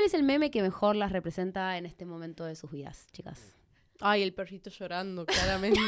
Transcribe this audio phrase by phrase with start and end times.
[0.00, 3.54] ¿Cuál es el meme que mejor las representa en este momento de sus vidas, chicas?
[4.00, 5.78] Ay, el perrito llorando, claramente.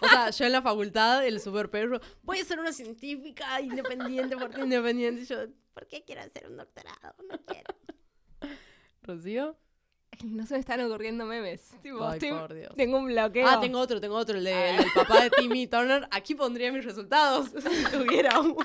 [0.00, 4.38] o sea, yo en la facultad, el super perro, voy a ser una científica independiente,
[4.38, 5.20] porque independiente.
[5.20, 5.36] Y yo,
[5.74, 7.14] ¿por qué quiero hacer un doctorado?
[7.28, 7.74] No quiero.
[9.02, 9.54] ¿Rocío?
[10.24, 11.72] No se me están ocurriendo memes.
[11.82, 12.72] Tipo, Ay, estoy- por Dios.
[12.74, 13.46] Tengo un bloqueo.
[13.46, 16.08] Ah, tengo otro, tengo otro, el, de- el del papá de Timmy Turner.
[16.10, 18.64] Aquí pondría mis resultados, si tuviera uno.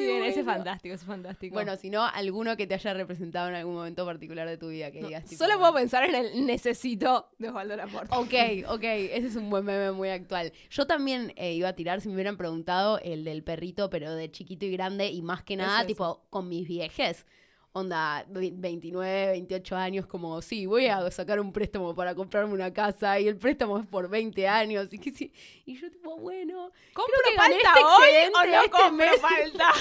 [0.00, 1.54] Muy bien, ese es fantástico, ese es fantástico.
[1.54, 4.90] Bueno, si no, alguno que te haya representado en algún momento particular de tu vida
[4.90, 5.24] que digas.
[5.24, 8.14] tipo, solo puedo pensar en el necesito de Osvaldo Laporte.
[8.14, 10.52] Ok, ok, ese es un buen meme muy actual.
[10.70, 14.30] Yo también eh, iba a tirar, si me hubieran preguntado, el del perrito, pero de
[14.30, 17.26] chiquito y grande, y más que nada, tipo, con mis viejes.
[17.72, 22.72] Onda, ve- 29, 28 años, como, sí, voy a sacar un préstamo para comprarme una
[22.72, 25.32] casa, y el préstamo es por 20 años, y, que sí,
[25.64, 29.20] y yo tipo, bueno, ¿Compro que gané palta este hoy o no este compro mes?
[29.20, 29.72] palta?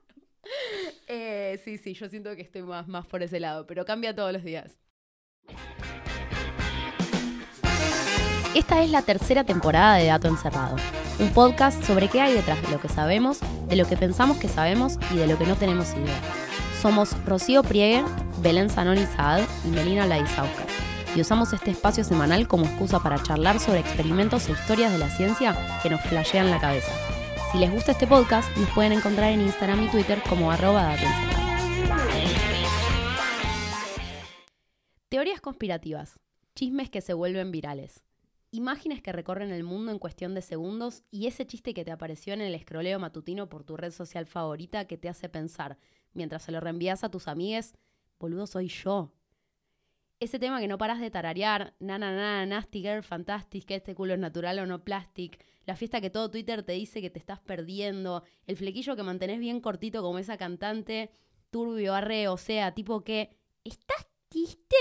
[1.08, 4.32] eh, sí, sí, yo siento que estoy más, más por ese lado, pero cambia todos
[4.32, 4.78] los días.
[8.54, 10.76] Esta es la tercera temporada de Dato Encerrado,
[11.18, 14.48] un podcast sobre qué hay detrás de lo que sabemos, de lo que pensamos que
[14.48, 16.18] sabemos y de lo que no tenemos idea.
[16.80, 18.02] Somos Rocío Priegue,
[18.40, 20.66] Belén Zanoni Saad y Melina Laizaucas,
[21.14, 25.10] y usamos este espacio semanal como excusa para charlar sobre experimentos e historias de la
[25.10, 26.90] ciencia que nos flashean la cabeza.
[27.52, 30.96] Si les gusta este podcast, nos pueden encontrar en Instagram y Twitter como arroba.
[35.10, 36.18] Teorías conspirativas,
[36.54, 38.04] chismes que se vuelven virales,
[38.52, 42.32] imágenes que recorren el mundo en cuestión de segundos y ese chiste que te apareció
[42.32, 45.76] en el escroleo matutino por tu red social favorita que te hace pensar,
[46.12, 47.74] mientras se lo reenvías a tus amigues,
[48.18, 49.12] boludo soy yo.
[50.20, 53.94] Ese tema que no paras de tararear, na na na, nasty girl, fantastic, que este
[53.94, 57.18] culo es natural o no plastic, la fiesta que todo Twitter te dice que te
[57.18, 61.10] estás perdiendo, el flequillo que mantenés bien cortito como esa cantante,
[61.50, 64.76] turbio, arre, o sea, tipo que, ¿estás triste?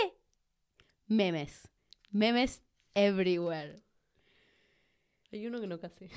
[1.08, 1.70] Memes.
[2.12, 2.64] Memes
[2.94, 3.82] everywhere.
[5.32, 6.10] Hay uno que no casé.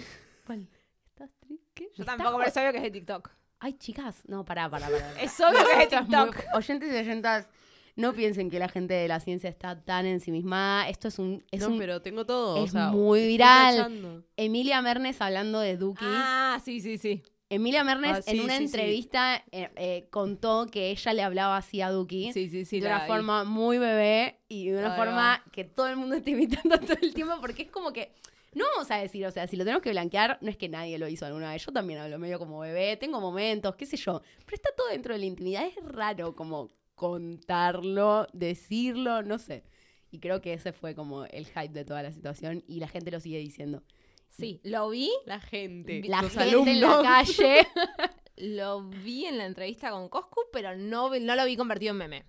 [0.46, 0.68] ¿Cuál?
[1.06, 1.90] ¿Estás triste?
[1.94, 3.30] Yo tampoco, pero obvio que es de TikTok.
[3.64, 5.12] Ay, chicas, no, pará, pará, pará.
[5.22, 6.36] Es obvio que es es muy- TikTok.
[6.54, 7.48] Oyentes y oyentas,
[7.94, 10.88] no piensen que la gente de la ciencia está tan ensimismada.
[10.88, 11.44] Esto es un...
[11.52, 12.56] Es no, un pero tengo todo.
[12.60, 14.24] o es sea, muy viral.
[14.36, 16.04] Emilia Mernes hablando de Duki.
[16.04, 17.22] Ah, sí, sí, sí.
[17.50, 18.64] Emilia Mernes Ah, en una sí, sí.
[18.64, 22.32] entrevista eh, eh, contó que ella le hablaba así a Duki.
[22.32, 22.80] Sí, sí, sí.
[22.80, 26.78] de una forma muy bebé y de una forma que todo el mundo está imitando
[26.80, 28.14] todo el tiempo porque es como que
[28.54, 30.98] no vamos a decir, o sea, si lo tenemos que blanquear, no es que nadie
[30.98, 31.64] lo hizo alguna vez.
[31.64, 35.14] Yo también hablo medio como bebé, tengo momentos, qué sé yo, pero está todo dentro
[35.14, 35.66] de la intimidad.
[35.66, 39.64] Es raro como contarlo, decirlo, no sé.
[40.10, 43.10] Y creo que ese fue como el hype de toda la situación y la gente
[43.10, 43.82] lo sigue diciendo.
[44.28, 45.10] Sí, lo vi.
[45.26, 46.02] La gente.
[46.06, 47.02] La los gente en la alumnos.
[47.02, 47.66] calle.
[48.36, 52.24] Lo vi en la entrevista con Coscu, pero no, no lo vi convertido en meme.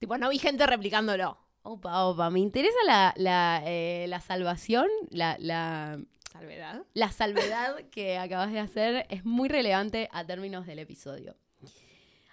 [0.00, 1.38] Tipo, no vi gente replicándolo.
[1.62, 6.00] Opa, opa, me interesa la, la, eh, la salvación, la, la,
[6.32, 6.82] Salvedad.
[6.94, 11.36] La salvedad que acabas de hacer es muy relevante a términos del episodio.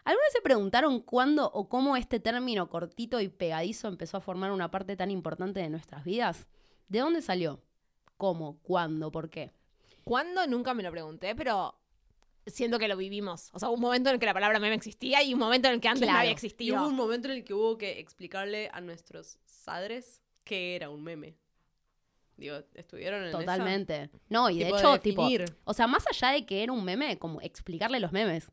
[0.06, 4.52] ¿Alguna vez se preguntaron cuándo o cómo este término cortito y pegadizo empezó a formar
[4.52, 6.48] una parte tan importante de nuestras vidas?
[6.88, 7.62] ¿De dónde salió?
[8.16, 8.58] ¿Cómo?
[8.64, 9.12] ¿Cuándo?
[9.12, 9.52] ¿Por qué?
[10.06, 10.48] ¿Cuándo?
[10.48, 11.76] Nunca me lo pregunté, pero
[12.50, 13.50] siento que lo vivimos.
[13.54, 15.68] O sea, hubo un momento en el que la palabra meme existía y un momento
[15.68, 16.20] en el que antes no Claro.
[16.20, 16.78] había Y existido.
[16.78, 21.04] hubo un momento en el que hubo que explicarle a nuestros padres qué era un
[21.04, 21.36] meme.
[22.38, 23.40] Digo, ¿estuvieron en esa?
[23.40, 24.10] Totalmente.
[24.30, 25.54] No, y de Tipo, hecho, tipo, definir.
[25.66, 28.50] o sea, más allá de que era un meme, como explicarle los memes.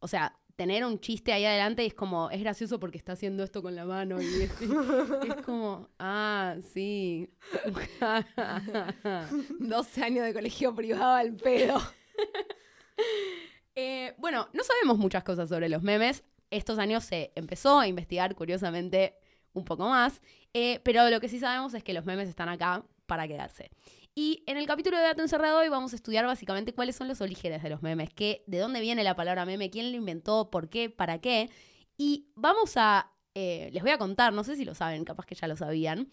[0.00, 3.42] O sea, tener un chiste ahí adelante y es como, es gracioso porque está haciendo
[3.42, 7.30] esto con la mano y es, es como, ah, sí.
[9.60, 11.80] 12 años de colegio privado al pedo.
[13.74, 16.24] Eh, bueno, no sabemos muchas cosas sobre los memes.
[16.50, 19.16] Estos años se empezó a investigar, curiosamente,
[19.54, 20.20] un poco más.
[20.52, 23.70] Eh, pero lo que sí sabemos es que los memes están acá para quedarse.
[24.14, 27.22] Y en el capítulo de Dato Encerrado hoy vamos a estudiar básicamente cuáles son los
[27.22, 30.68] orígenes de los memes, qué, de dónde viene la palabra meme, quién lo inventó, por
[30.68, 31.48] qué, para qué.
[31.96, 35.34] Y vamos a, eh, les voy a contar, no sé si lo saben, capaz que
[35.34, 36.12] ya lo sabían,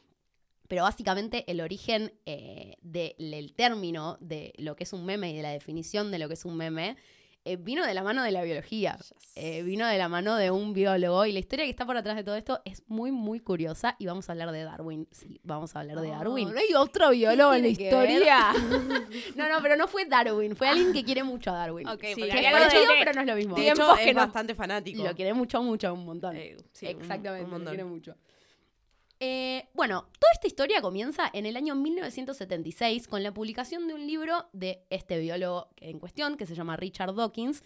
[0.70, 5.42] pero básicamente el origen eh, del término de lo que es un meme y de
[5.42, 6.96] la definición de lo que es un meme
[7.46, 9.00] eh, vino de la mano de la biología,
[9.36, 12.18] eh, vino de la mano de un biólogo y la historia que está por atrás
[12.18, 15.08] de todo esto es muy, muy curiosa y vamos a hablar de Darwin.
[15.10, 16.52] Sí, vamos a hablar de Darwin.
[16.54, 18.54] No hay otro biólogo en la historia.
[19.36, 21.88] No, no, pero no fue Darwin, fue alguien que quiere mucho a Darwin.
[21.88, 23.56] Ok, Sí, porque es parecido, pero no es lo mismo.
[23.56, 25.04] De hecho, que es no- bastante fanático.
[25.04, 26.36] Lo quiere mucho, mucho, un montón.
[26.36, 27.74] Eh, sí, Exactamente, un lo montón.
[27.74, 28.16] quiere mucho.
[29.20, 34.08] Eh, bueno, toda esta historia comienza en el año 1976 con la publicación de un
[34.08, 37.64] libro de este biólogo en cuestión, que se llama Richard Dawkins,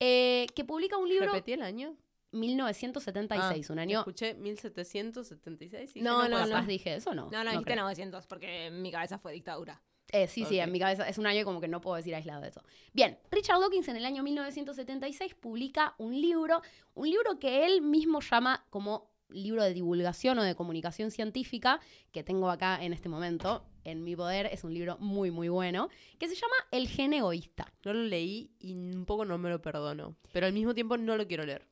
[0.00, 1.96] eh, que publica un libro ¿Repetí el año?
[2.32, 4.00] 1976, Ah, un año...
[4.00, 7.30] Escuché 1776 y No, no, puede Capaz dije eso, ¿no?
[7.30, 7.84] No, no, dijiste creo.
[7.84, 9.80] 900, porque en mi cabeza fue dictadura.
[10.10, 12.40] Eh, sí, sí, en mi cabeza es un año como que no puedo decir aislado
[12.40, 12.62] de eso.
[12.94, 16.62] Bien, Richard Dawkins en el año 1976 publica un libro,
[16.94, 21.80] un libro que él mismo llama como libro de divulgación o de comunicación científica,
[22.12, 25.88] que tengo acá en este momento en mi poder, es un libro muy, muy bueno,
[26.18, 27.72] que se llama El gen egoísta.
[27.84, 30.14] No lo leí y un poco no me lo perdono.
[30.32, 31.66] Pero al mismo tiempo no lo quiero leer.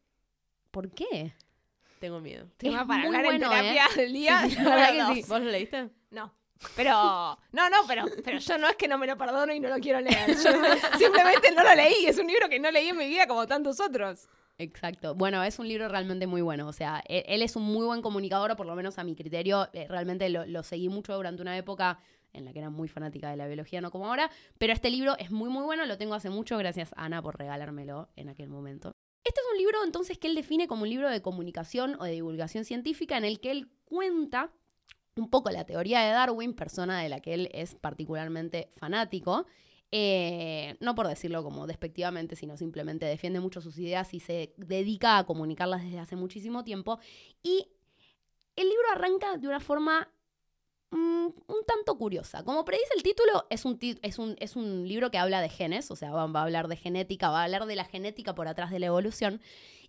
[0.71, 1.35] ¿Por qué?
[2.01, 2.49] Tengo miedo.
[2.57, 3.97] Tema para muy hablar bueno, en terapia ¿eh?
[3.97, 4.43] del día.
[4.43, 5.25] Sí, sí, sí.
[5.29, 5.91] ¿Vos lo leíste?
[6.11, 6.33] No.
[6.75, 9.69] Pero, no, no, pero, pero yo no es que no me lo perdono y no
[9.69, 10.29] lo quiero leer.
[10.29, 10.51] Yo
[10.99, 12.07] simplemente no lo leí.
[12.07, 14.29] Es un libro que no leí en mi vida como tantos otros.
[14.59, 15.15] Exacto.
[15.15, 16.67] Bueno, es un libro realmente muy bueno.
[16.69, 19.69] O sea, e- él, es un muy buen comunicador, por lo menos a mi criterio.
[19.73, 21.99] Eh, Realmente lo, lo seguí mucho durante una época
[22.33, 24.31] en la que era muy fanática de la biología, no como ahora.
[24.59, 25.85] Pero este libro es muy, muy bueno.
[25.85, 26.57] Lo tengo hace mucho.
[26.57, 28.93] Gracias, Ana, por regalármelo en aquel momento.
[29.25, 32.13] Este es un libro, entonces, que él define como un libro de comunicación o de
[32.13, 34.53] divulgación científica en el que él cuenta
[35.17, 39.47] un poco la teoría de Darwin, persona de la que él es particularmente fanático.
[39.99, 45.17] Eh, no por decirlo como despectivamente, sino simplemente defiende mucho sus ideas y se dedica
[45.17, 46.99] a comunicarlas desde hace muchísimo tiempo.
[47.43, 47.71] Y
[48.57, 50.13] el libro arranca de una forma
[50.91, 50.97] mm,
[51.47, 52.45] un tanto curiosa.
[52.45, 55.91] Como predice el título, es un, es, un, es un libro que habla de genes,
[55.91, 58.49] o sea, va, va a hablar de genética, va a hablar de la genética por
[58.49, 59.41] atrás de la evolución.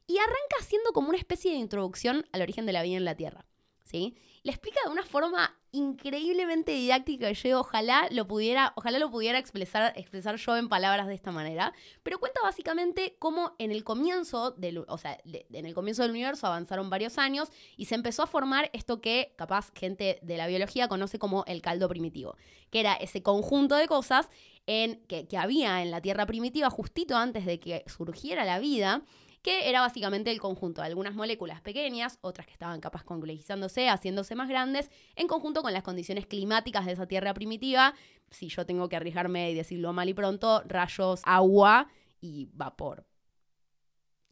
[0.07, 3.15] Y arranca siendo como una especie de introducción al origen de la vida en la
[3.15, 3.45] Tierra.
[3.83, 4.15] ¿Sí?
[4.43, 9.93] Le explica de una forma increíblemente didáctica que ojalá lo pudiera, ojalá lo pudiera expresar,
[9.95, 11.73] expresar yo en palabras de esta manera,
[12.03, 16.47] pero cuenta básicamente cómo en el comienzo del, o sea, en el comienzo del universo
[16.47, 20.87] avanzaron varios años y se empezó a formar esto que capaz gente de la biología
[20.87, 22.35] conoce como el caldo primitivo,
[22.69, 24.29] que era ese conjunto de cosas
[24.67, 29.03] en, que, que había en la Tierra primitiva justito antes de que surgiera la vida,
[29.47, 34.35] que era básicamente el conjunto de algunas moléculas pequeñas, otras que estaban capaz complejizándose, haciéndose
[34.35, 37.93] más grandes, en conjunto con las condiciones climáticas de esa Tierra primitiva,
[38.29, 41.87] si yo tengo que arriesgarme y decirlo mal y pronto, rayos, agua
[42.19, 43.05] y vapor.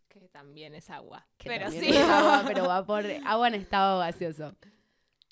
[0.09, 1.25] Que también es agua.
[1.37, 1.91] que pero sí.
[1.91, 4.53] es agua, pero vapor, agua en estado gaseoso.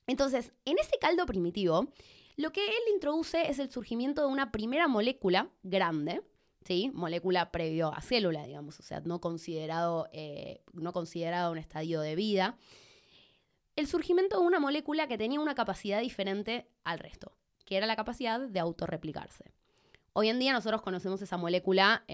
[0.07, 1.89] Entonces, en ese caldo primitivo,
[2.37, 6.21] lo que él introduce es el surgimiento de una primera molécula grande,
[6.65, 6.91] ¿sí?
[6.93, 12.15] Molécula previo a célula, digamos, o sea, no considerado, eh, no considerado un estadio de
[12.15, 12.57] vida.
[13.75, 17.95] El surgimiento de una molécula que tenía una capacidad diferente al resto, que era la
[17.95, 19.51] capacidad de autorreplicarse.
[20.15, 22.05] Hoy en día nosotros conocemos esa molécula,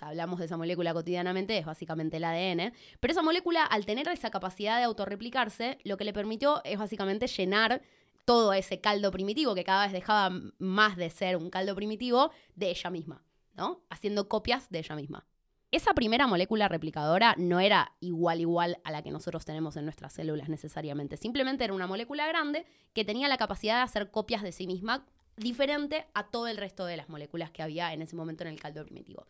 [0.00, 4.30] hablamos de esa molécula cotidianamente, es básicamente el ADN, pero esa molécula, al tener esa
[4.30, 7.82] capacidad de autorreplicarse, lo que le permitió es básicamente llenar
[8.24, 12.70] todo ese caldo primitivo, que cada vez dejaba más de ser un caldo primitivo, de
[12.70, 13.25] ella misma,
[13.56, 13.82] ¿no?
[13.90, 15.26] Haciendo copias de ella misma.
[15.72, 20.12] Esa primera molécula replicadora no era igual igual a la que nosotros tenemos en nuestras
[20.12, 21.16] células necesariamente.
[21.16, 25.04] Simplemente era una molécula grande que tenía la capacidad de hacer copias de sí misma
[25.36, 28.60] diferente a todo el resto de las moléculas que había en ese momento en el
[28.60, 29.26] caldo primitivo.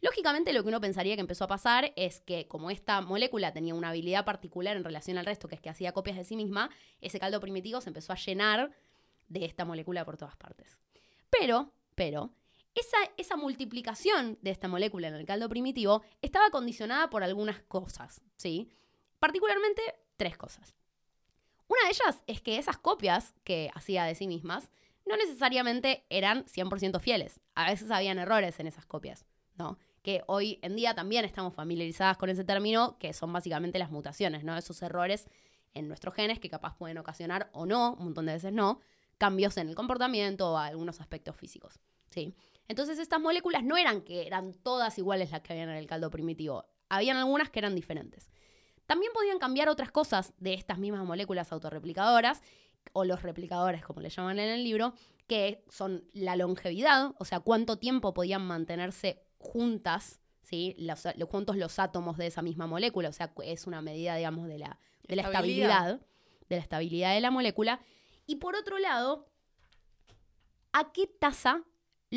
[0.00, 3.74] Lógicamente lo que uno pensaría que empezó a pasar es que como esta molécula tenía
[3.74, 6.70] una habilidad particular en relación al resto, que es que hacía copias de sí misma,
[7.00, 8.70] ese caldo primitivo se empezó a llenar
[9.28, 10.76] de esta molécula por todas partes.
[11.30, 12.32] Pero, pero,
[12.74, 18.20] esa, esa multiplicación de esta molécula en el caldo primitivo estaba condicionada por algunas cosas,
[18.36, 18.68] ¿sí?
[19.18, 19.82] Particularmente
[20.16, 20.74] tres cosas.
[21.66, 24.70] Una de ellas es que esas copias que hacía de sí mismas
[25.06, 27.40] no necesariamente eran 100% fieles.
[27.54, 29.78] A veces habían errores en esas copias, ¿no?
[30.02, 34.44] Que hoy en día también estamos familiarizadas con ese término, que son básicamente las mutaciones,
[34.44, 34.56] ¿no?
[34.56, 35.28] Esos errores
[35.72, 38.80] en nuestros genes que capaz pueden ocasionar o no, un montón de veces no,
[39.18, 42.34] cambios en el comportamiento o algunos aspectos físicos, ¿sí?
[42.68, 46.10] Entonces estas moléculas no eran que eran todas iguales las que habían en el caldo
[46.10, 48.30] primitivo, habían algunas que eran diferentes.
[48.86, 52.42] También podían cambiar otras cosas de estas mismas moléculas autorreplicadoras,
[52.92, 54.94] o los replicadores, como le llaman en el libro,
[55.26, 60.74] que son la longevidad, o sea, cuánto tiempo podían mantenerse juntas, ¿sí?
[60.78, 64.58] Los, juntos los átomos de esa misma molécula, o sea, es una medida, digamos, de
[64.58, 64.78] la,
[65.08, 65.70] de la Estabilidad.
[65.70, 66.06] estabilidad,
[66.48, 67.80] de la estabilidad de la molécula.
[68.26, 69.28] Y por otro lado,
[70.72, 71.64] ¿a qué tasa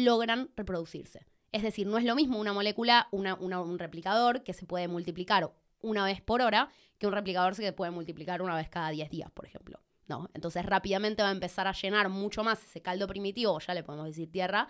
[0.04, 1.26] logran reproducirse?
[1.52, 5.52] Es decir, no es lo mismo una molécula, una- un replicador que se puede multiplicar
[5.82, 9.10] una vez por hora que un replicador que se puede multiplicar una vez cada 10
[9.10, 9.80] días, por ejemplo.
[10.08, 10.30] ¿no?
[10.34, 14.08] Entonces rápidamente va a empezar a llenar mucho más ese caldo primitivo, ya le podemos
[14.08, 14.70] decir tierra,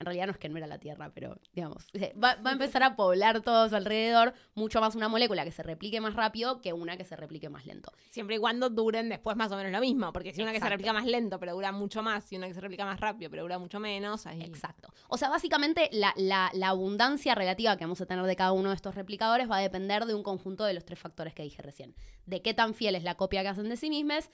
[0.00, 1.86] en realidad no es que no era la Tierra, pero digamos,
[2.22, 5.52] va, va a empezar a poblar todo a su alrededor mucho más una molécula que
[5.52, 7.92] se replique más rápido que una que se replique más lento.
[8.10, 10.12] Siempre y cuando duren después más o menos lo mismo.
[10.12, 12.54] Porque si una que se replica más lento, pero dura mucho más, y una que
[12.54, 14.40] se replica más rápido, pero dura mucho menos, ahí.
[14.42, 14.88] Exacto.
[15.08, 18.70] O sea, básicamente la, la- la abundancia relativa que vamos a tener de cada uno
[18.70, 21.60] de estos replicadores va a depender de un conjunto de los tres factores que dije
[21.60, 21.94] recién.
[22.24, 24.30] De qué tan fiel es la copia que hacen de sí mismas.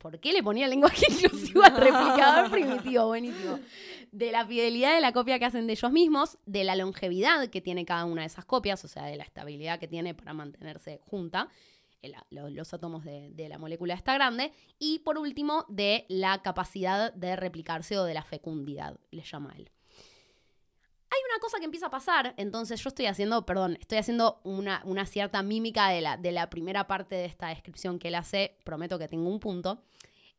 [0.00, 3.06] ¿Por qué le ponía el lenguaje inclusivo al replicador primitivo?
[3.08, 3.60] Buenísimo.
[4.12, 7.60] De la fidelidad de la copia que hacen de ellos mismos, de la longevidad que
[7.60, 10.98] tiene cada una de esas copias, o sea, de la estabilidad que tiene para mantenerse
[11.04, 11.48] junta,
[12.00, 17.12] el- los átomos de, de la molécula esta grande, y por último, de la capacidad
[17.12, 19.70] de replicarse o de la fecundidad, le llama él.
[21.12, 24.80] Hay una cosa que empieza a pasar, entonces yo estoy haciendo, perdón, estoy haciendo una,
[24.84, 28.56] una cierta mímica de la, de la primera parte de esta descripción que él hace,
[28.64, 29.82] prometo que tengo un punto.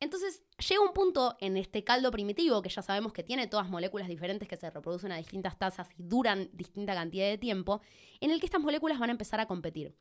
[0.02, 4.10] Entonces llega un punto en este caldo primitivo, que ya sabemos que tiene todas moléculas
[4.10, 7.82] diferentes que se reproducen a distintas tasas y duran distinta cantidad de tiempo,
[8.20, 9.96] en el que estas moléculas van a empezar a competir.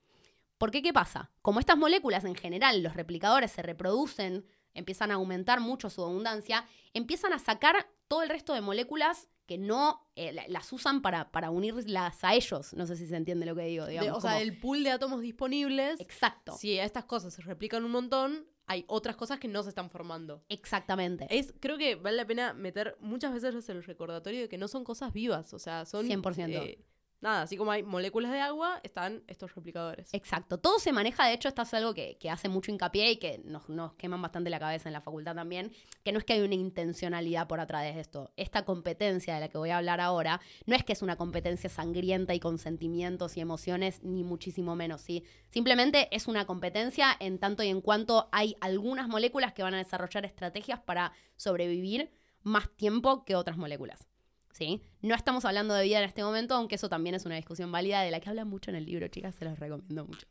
[0.58, 1.30] ¿Por qué qué pasa?
[1.42, 6.66] Como estas moléculas en general, los replicadores se reproducen, empiezan a aumentar mucho su abundancia,
[6.94, 11.30] empiezan a sacar todo el resto de moléculas que no eh, la- las usan para,
[11.32, 12.72] para unirlas a ellos.
[12.74, 13.84] No sé si se entiende lo que digo.
[13.86, 16.52] De- Digamos, o sea, el pool de átomos disponibles, Exacto.
[16.56, 19.90] si a estas cosas se replican un montón, hay otras cosas que no se están
[19.90, 20.44] formando.
[20.48, 21.26] Exactamente.
[21.28, 24.84] Es, creo que vale la pena meter muchas veces el recordatorio de que no son
[24.84, 26.06] cosas vivas, o sea, son...
[26.06, 26.48] 100%.
[26.50, 26.78] eh,
[27.20, 30.12] nada, así como hay moléculas de agua, están estos replicadores.
[30.14, 30.58] Exacto.
[30.58, 33.40] Todo se maneja, de hecho, esto es algo que, que hace mucho hincapié y que
[33.44, 35.72] nos, nos queman bastante la cabeza en la facultad también,
[36.04, 38.32] que no es que hay una intencionalidad por atrás de esto.
[38.36, 41.68] Esta competencia de la que voy a hablar ahora, no es que es una competencia
[41.68, 45.24] sangrienta y con sentimientos y emociones, ni muchísimo menos, ¿sí?
[45.50, 49.78] Simplemente es una competencia en tanto y en cuanto hay algunas moléculas que van a
[49.78, 52.10] desarrollar estrategias para sobrevivir
[52.42, 54.09] más tiempo que otras moléculas.
[54.52, 54.82] ¿Sí?
[55.00, 58.02] No estamos hablando de vida en este momento, aunque eso también es una discusión válida
[58.02, 60.26] de la que habla mucho en el libro, chicas, se los recomiendo mucho.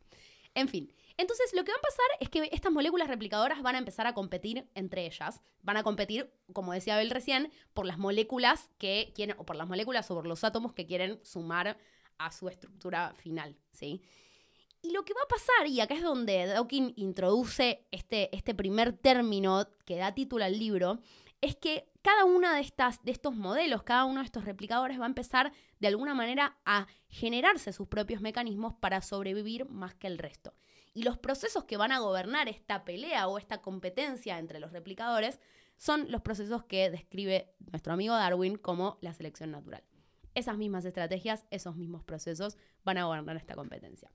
[0.56, 3.80] En fin, entonces lo que va a pasar es que estas moléculas replicadoras van a
[3.80, 5.42] empezar a competir entre ellas.
[5.64, 9.68] Van a competir, como decía Abel recién, por las moléculas que quieren, o por las
[9.68, 11.78] moléculas o por los átomos que quieren sumar
[12.18, 14.02] a su estructura final, ¿sí?
[14.82, 18.94] Y lo que va a pasar, y acá es donde Dawkins introduce este, este primer
[18.94, 21.00] término que da título al libro,
[21.42, 22.62] es que cada una de,
[23.04, 26.88] de estos modelos, cada uno de estos replicadores va a empezar de alguna manera a
[27.08, 30.54] generarse sus propios mecanismos para sobrevivir más que el resto.
[30.94, 35.40] Y los procesos que van a gobernar esta pelea o esta competencia entre los replicadores
[35.78, 39.84] son los procesos que describe nuestro amigo Darwin como la selección natural.
[40.36, 44.12] Esas mismas estrategias, esos mismos procesos van a gobernar esta competencia.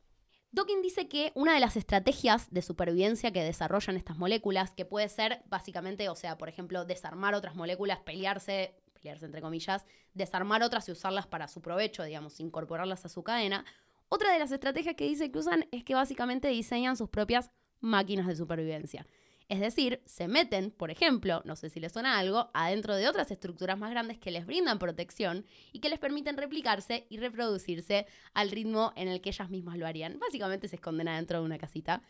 [0.55, 5.09] Dawkins dice que una de las estrategias de supervivencia que desarrollan estas moléculas, que puede
[5.09, 10.89] ser básicamente, o sea, por ejemplo, desarmar otras moléculas, pelearse, pelearse entre comillas, desarmar otras
[10.89, 13.65] y usarlas para su provecho, digamos, incorporarlas a su cadena.
[14.09, 18.29] Otra de las estrategias que dice que usan es que básicamente diseñan sus propias máquinas
[18.29, 19.09] de supervivencia.
[19.49, 23.31] Es decir, se meten, por ejemplo, no sé si les suena algo, adentro de otras
[23.31, 28.51] estructuras más grandes que les brindan protección y que les permiten replicarse y reproducirse al
[28.51, 30.19] ritmo en el que ellas mismas lo harían.
[30.19, 32.03] Básicamente se esconden adentro de una casita.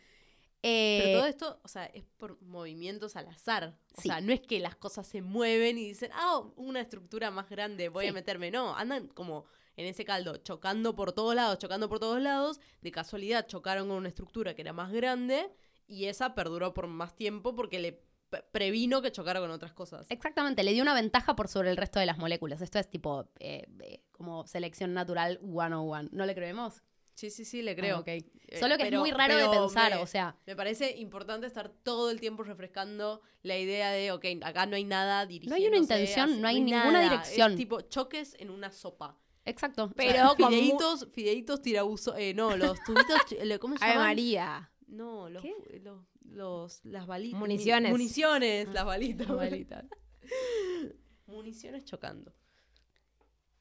[0.63, 3.77] Eh, Pero todo esto, o sea, es por movimientos al azar.
[3.97, 4.07] O Sí.
[4.07, 7.89] sea, no es que las cosas se mueven y dicen, ah, una estructura más grande,
[7.89, 8.09] voy Sí.
[8.09, 8.49] a meterme.
[8.49, 9.45] No, andan como
[9.77, 12.59] en ese caldo, chocando por todos lados, chocando por todos lados.
[12.81, 15.49] De casualidad chocaron con una estructura que era más grande
[15.87, 20.07] y esa perduró por más tiempo porque le pre- previno que chocara con otras cosas.
[20.09, 22.61] Exactamente, le dio una ventaja por sobre el resto de las moléculas.
[22.61, 26.09] Esto es tipo eh, eh, como selección natural 101.
[26.11, 26.81] ¿No le creemos?
[27.13, 27.95] Sí, sí, sí, le creo.
[27.97, 28.07] Ah, ok.
[28.09, 28.25] Eh,
[28.59, 31.69] Solo que pero- es muy raro de pensar, me- o sea, Me parece importante estar
[31.69, 35.77] todo el tiempo refrescando la idea de, ok, acá no hay nada dirigiéndose.
[35.77, 37.03] intención, hacia- no hay ninguna nada.
[37.09, 37.51] dirección.
[37.53, 39.17] Es tipo choques en una sopa.
[39.45, 39.91] exacto.
[39.95, 43.17] Pero mu- fideitos, fideitos tirabuzo, eh, no, los tubitos,
[43.61, 44.07] ¿cómo se Ave llaman?
[44.09, 44.71] María.
[44.87, 45.53] No, los, ¿Qué?
[45.83, 47.39] los, los- las balitas.
[47.39, 47.91] Municiones.
[47.91, 49.29] Municiones, las balitas.
[49.29, 49.85] Abuelita.
[51.27, 52.33] Municiones chocando.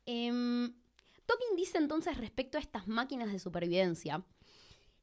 [0.06, 0.74] Em,
[1.26, 4.22] Tolkien dice entonces respecto a estas máquinas de supervivencia,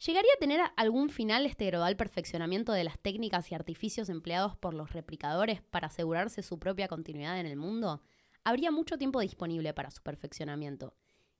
[0.05, 4.73] ¿llegaría a tener algún final este gradual perfeccionamiento de las técnicas y artificios empleados por
[4.75, 8.01] los replicadores para asegurarse su propia continuidad en el mundo?
[8.43, 10.95] Habría mucho tiempo disponible para su perfeccionamiento.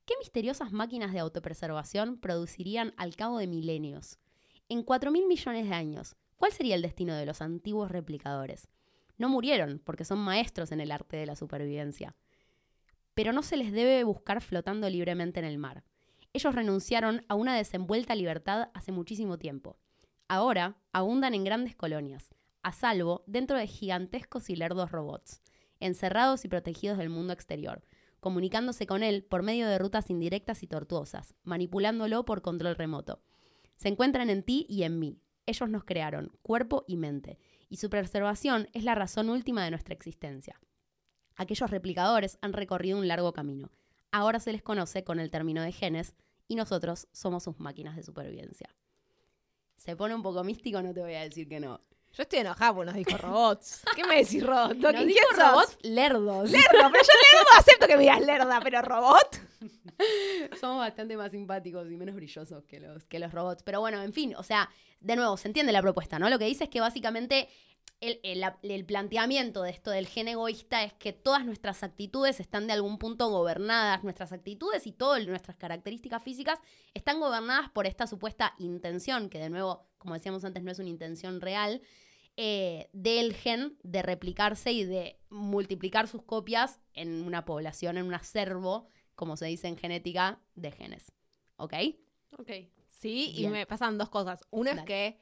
[0.05, 4.17] ¿Qué misteriosas máquinas de autopreservación producirían al cabo de milenios?
[4.71, 8.69] En 4.000 millones de años, ¿cuál sería el destino de los antiguos replicadores?
[9.17, 12.15] No murieron porque son maestros en el arte de la supervivencia
[13.13, 15.83] pero no se les debe buscar flotando libremente en el mar.
[16.33, 19.77] Ellos renunciaron a una desenvuelta libertad hace muchísimo tiempo.
[20.27, 22.29] Ahora abundan en grandes colonias,
[22.63, 25.41] a salvo dentro de gigantescos y lerdos robots,
[25.79, 27.83] encerrados y protegidos del mundo exterior,
[28.21, 33.21] comunicándose con él por medio de rutas indirectas y tortuosas, manipulándolo por control remoto.
[33.81, 35.17] Se encuentran en ti y en mí.
[35.47, 39.95] Ellos nos crearon, cuerpo y mente, y su preservación es la razón última de nuestra
[39.95, 40.61] existencia.
[41.35, 43.71] Aquellos replicadores han recorrido un largo camino.
[44.11, 46.13] Ahora se les conoce con el término de genes
[46.47, 48.69] y nosotros somos sus máquinas de supervivencia.
[49.77, 51.81] Se pone un poco místico, no te voy a decir que no.
[52.13, 53.81] Yo estoy enojada porque nos dijo robots.
[53.95, 54.75] ¿Qué me decís robot?
[54.75, 56.51] Nos ¿Quién dijo robots lerdos.
[56.51, 59.50] Lerdo, pero yo lerdo acepto que me digas lerda, pero robot.
[60.59, 63.63] Somos bastante más simpáticos y menos brillosos que los, que los robots.
[63.63, 66.29] Pero bueno, en fin, o sea, de nuevo, se entiende la propuesta, ¿no?
[66.29, 67.47] Lo que dice es que básicamente
[67.99, 72.39] el, el- la- el planteamiento de esto del gen egoísta es que todas nuestras actitudes
[72.39, 76.59] están de algún punto gobernadas, nuestras actitudes y todas nuestras características físicas
[76.93, 80.89] están gobernadas por esta supuesta intención, que de nuevo, como decíamos antes, no es una
[80.89, 81.81] intención real,
[82.37, 88.13] eh, del gen de replicarse y de multiplicar sus copias en una población, en un
[88.13, 88.87] acervo,
[89.21, 91.11] como se dice en genética, de genes.
[91.57, 91.73] ¿Ok?
[92.39, 92.49] Ok.
[92.87, 94.41] Sí, y me pasan dos cosas.
[94.49, 95.19] Una es que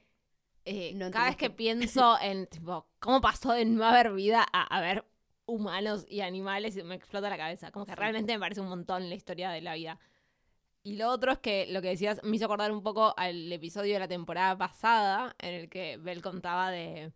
[0.63, 4.63] eh, No cada vez que pienso en, tipo, cómo pasó de no haber vida a
[4.77, 5.03] haber
[5.45, 7.71] humanos y animales, y me explota la cabeza.
[7.71, 7.97] Como que Sí.
[7.97, 9.99] realmente me parece un montón la historia de la vida.
[10.81, 13.95] Y lo otro es que lo que decías me hizo acordar un poco al episodio
[13.95, 17.11] de la temporada pasada, en el que Bell contaba de,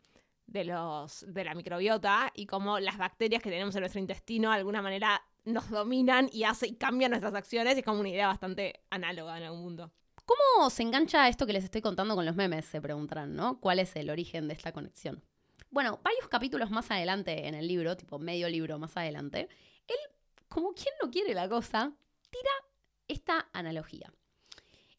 [0.48, 4.58] de, los, de la microbiota y cómo las bacterias que tenemos en nuestro intestino de
[4.58, 7.78] alguna manera nos dominan y, hace, y cambian nuestras acciones.
[7.78, 9.92] Es como una idea bastante análoga en algún mundo.
[10.26, 12.66] ¿Cómo se engancha esto que les estoy contando con los memes?
[12.66, 13.60] Se preguntarán, ¿no?
[13.60, 15.22] ¿Cuál es el origen de esta conexión?
[15.70, 19.50] Bueno, varios capítulos más adelante en el libro, tipo medio libro más adelante,
[19.88, 19.98] él,
[20.48, 21.92] como quien no quiere la cosa,
[22.30, 22.52] tira
[23.08, 24.14] esta analogía.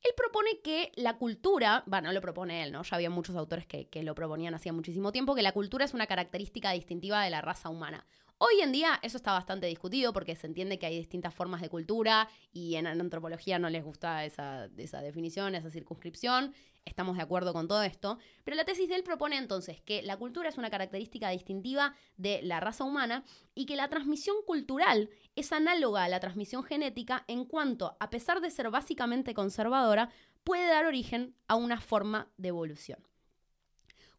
[0.02, 2.82] Él propone que la cultura, bueno, no lo propone él, ¿no?
[2.82, 5.94] Ya había muchos autores que, que lo proponían hacía muchísimo tiempo, que la cultura es
[5.94, 8.04] una característica distintiva de la raza humana.
[8.38, 11.68] Hoy en día eso está bastante discutido porque se entiende que hay distintas formas de
[11.68, 16.52] cultura y en antropología no les gusta esa, esa definición, esa circunscripción.
[16.84, 18.18] Estamos de acuerdo con todo esto.
[18.42, 22.42] Pero la tesis de él propone entonces que la cultura es una característica distintiva de
[22.42, 23.24] la raza humana
[23.54, 28.40] y que la transmisión cultural es análoga a la transmisión genética en cuanto, a pesar
[28.40, 30.10] de ser básicamente conservadora,
[30.42, 32.98] puede dar origen a una forma de evolución.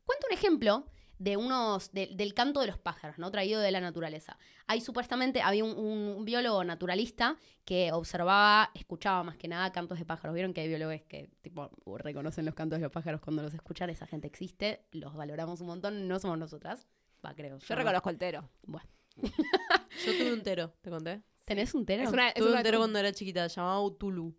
[0.06, 0.86] Cuento un ejemplo
[1.18, 3.32] de unos de- del canto de los pájaros, ¿no?
[3.32, 4.38] Traído de la naturaleza.
[4.68, 9.98] Hay supuestamente, había un, un- un biólogo naturalista que observaba, escuchaba más que nada cantos
[10.00, 10.34] de pájaros.
[10.34, 13.90] Vieron que hay biólogos que tipo reconocen los cantos de los pájaros cuando los escuchan,
[13.90, 16.88] esa gente existe, los valoramos un montón, no somos nosotras.
[17.26, 17.58] Va, creo.
[17.60, 17.76] Yo no.
[17.78, 18.50] reconozco el tero.
[19.16, 21.22] Yo tuve un tero, ¿te conté?
[21.46, 22.04] ¿Tenés un tero?
[22.04, 24.36] Es una, es tuve una- un tero cuando era chiquita, llamaba Utulu.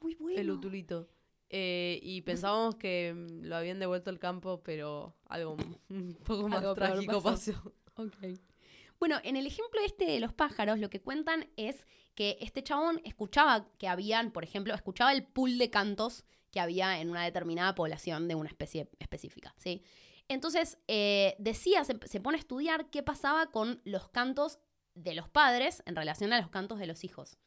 [0.00, 0.40] Muy bueno.
[0.40, 1.08] El Utulito.
[1.54, 5.56] Eh, y pensábamos que mm, lo habían devuelto al campo, pero algo
[5.90, 7.52] un poco más Algo trágico pasó.
[7.94, 8.12] pasó.
[8.98, 13.00] Bueno, en el ejemplo este de los pájaros, lo que cuentan es que este chabón
[13.04, 17.74] escuchaba que habían, por ejemplo, escuchaba el pool de cantos que había en una determinada
[17.74, 19.82] población de una especie específica, ¿sí?
[20.28, 24.60] Entonces, eh, decía, se, se pone a estudiar qué pasaba con los cantos
[24.94, 27.38] de los padres en relación a los cantos de los hijos.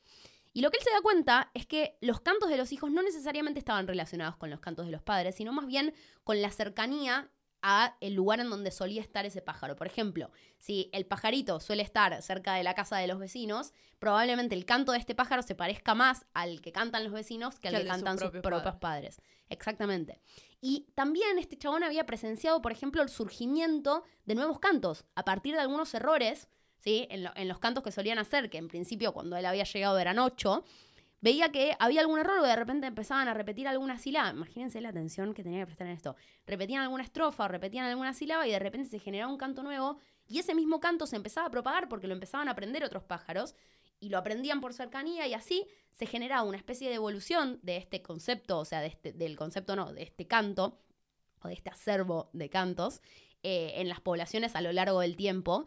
[0.56, 3.04] Y lo que él se da cuenta es que los cantos de los hijos no
[3.04, 7.30] necesariamente estaban relacionados con los cantos de los padres, sino más bien con la cercanía
[7.62, 9.76] a el lugar en donde solía estar ese pájaro.
[9.76, 14.56] Por ejemplo, si el pajarito suele estar cerca de la casa de los vecinos, probablemente
[14.56, 17.74] el canto de este pájaro se parezca más al que cantan los vecinos que al
[17.74, 19.22] Que sus cantan sus propios propios padres.
[19.50, 20.22] Exactamente.
[20.62, 25.54] Y también este chabón había presenciado, por ejemplo, el surgimiento de nuevos cantos a partir
[25.54, 26.48] de algunos errores,
[26.86, 30.64] en los cantos que solían hacer, que en principio cuando él había llegado eran ocho,
[31.22, 34.30] veía que había algún error o de repente empezaban a repetir alguna sílaba.
[34.30, 36.16] Imagínense la atención que tenía que prestar en esto.
[36.46, 40.00] Repetían alguna estrofa o repetían alguna sílaba y de repente se generaba un canto nuevo
[40.28, 43.56] y ese mismo canto se empezaba a propagar porque lo empezaban a aprender otros pájaros
[44.00, 48.04] y lo aprendían por cercanía y así se generaba una especie de evolución de este
[48.04, 50.78] concepto, o sea, de este- del concepto no, de este canto
[51.42, 53.02] o de este acervo de cantos
[53.42, 55.66] eh, en las poblaciones a lo largo del tiempo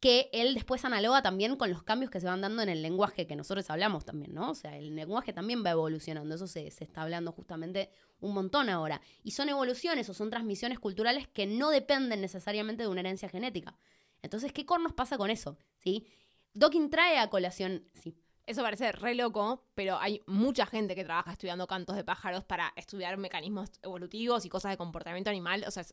[0.00, 3.26] que él después analoga también con los cambios que se van dando en el lenguaje
[3.26, 4.50] que nosotros hablamos también, ¿no?
[4.50, 8.68] O sea, el lenguaje también va evolucionando, eso se, se está hablando justamente un montón
[8.68, 9.00] ahora.
[9.24, 13.76] Y son evoluciones o son transmisiones culturales que no dependen necesariamente de una herencia genética.
[14.22, 15.58] Entonces, ¿qué cornos pasa con eso?
[15.78, 16.06] ¿Sí?
[16.54, 21.32] Dawkins trae a colación, sí, Eso parece re loco, pero hay mucha gente que trabaja
[21.32, 25.64] estudiando cantos de pájaros para estudiar mecanismos evolutivos y cosas de comportamiento animal.
[25.66, 25.84] O sea,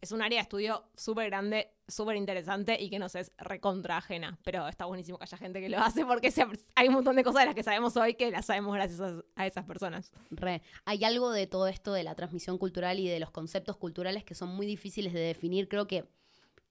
[0.00, 4.38] es un área de estudio súper grande, súper interesante y que nos es recontra ajena.
[4.44, 6.32] Pero está buenísimo que haya gente que lo hace porque
[6.74, 9.22] hay un montón de cosas de las que sabemos hoy que las sabemos gracias a,
[9.36, 10.12] a esas personas.
[10.30, 10.62] Re.
[10.84, 14.34] Hay algo de todo esto de la transmisión cultural y de los conceptos culturales que
[14.34, 15.68] son muy difíciles de definir.
[15.68, 16.08] Creo que,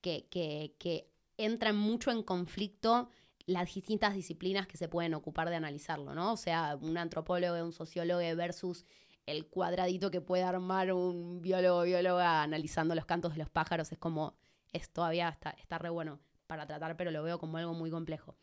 [0.00, 3.10] que, que, que entran mucho en conflicto
[3.46, 6.32] las distintas disciplinas que se pueden ocupar de analizarlo, ¿no?
[6.32, 8.84] O sea, un antropólogo, un sociólogo versus
[9.26, 13.98] el cuadradito que puede armar un biólogo bióloga analizando los cantos de los pájaros es
[13.98, 14.36] como,
[14.72, 18.36] es todavía está, está re bueno para tratar, pero lo veo como algo muy complejo.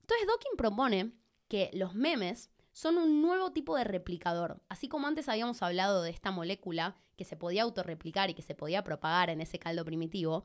[0.00, 1.12] Entonces Dawkins propone
[1.48, 4.60] que los memes son un nuevo tipo de replicador.
[4.68, 8.54] Así como antes habíamos hablado de esta molécula que se podía autorreplicar y que se
[8.54, 10.44] podía propagar en ese caldo primitivo,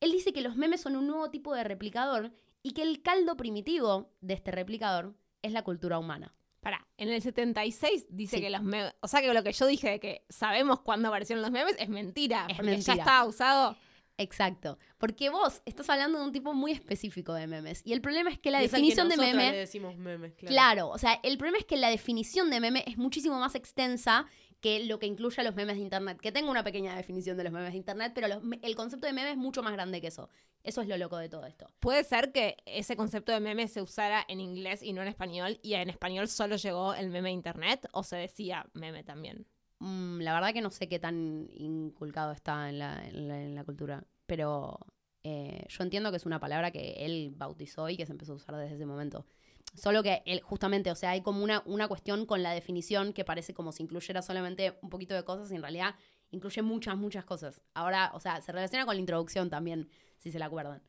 [0.00, 3.36] él dice que los memes son un nuevo tipo de replicador y que el caldo
[3.36, 6.34] primitivo de este replicador es la cultura humana.
[6.60, 8.42] Para, en el 76 dice Sí.
[8.42, 8.92] que los memes.
[9.00, 11.88] O sea que lo que yo dije de que sabemos cuándo aparecieron los memes es
[11.88, 12.46] mentira.
[12.48, 12.94] Es porque mentira.
[12.96, 13.76] ya estaba usado.
[14.18, 14.78] Exacto.
[14.98, 17.80] Porque vos estás hablando de un tipo muy específico de memes.
[17.86, 19.50] Y el problema es que la Y es al que definición de meme.
[19.52, 20.52] le decimos memes, claro.
[20.52, 24.26] Claro, o sea, el problema es que la definición de meme es muchísimo más extensa
[24.60, 26.18] que lo que incluye a los memes de internet.
[26.20, 29.12] Que tengo una pequeña definición de los memes de internet, pero los el concepto de
[29.12, 30.28] meme es mucho más grande que eso.
[30.62, 31.66] Eso es lo loco de todo esto.
[31.80, 35.58] Puede ser que ese concepto de meme se usara en inglés y no en español,
[35.62, 39.46] y en español solo llegó el meme a internet, o se decía meme también.
[39.78, 43.54] Mm, la verdad que no sé qué tan inculcado está en la, en la- en
[43.54, 44.78] la cultura, pero
[45.22, 48.36] eh, yo entiendo que es una palabra que él bautizó y que se empezó a
[48.36, 49.24] usar desde ese momento.
[49.74, 53.54] Solo que justamente, o sea, hay como una, una cuestión con la definición que parece
[53.54, 55.94] como si incluyera solamente un poquito de cosas y en realidad
[56.30, 57.62] incluye muchas, muchas cosas.
[57.74, 60.82] Ahora, o sea, se relaciona con la introducción también, si se la acuerdan.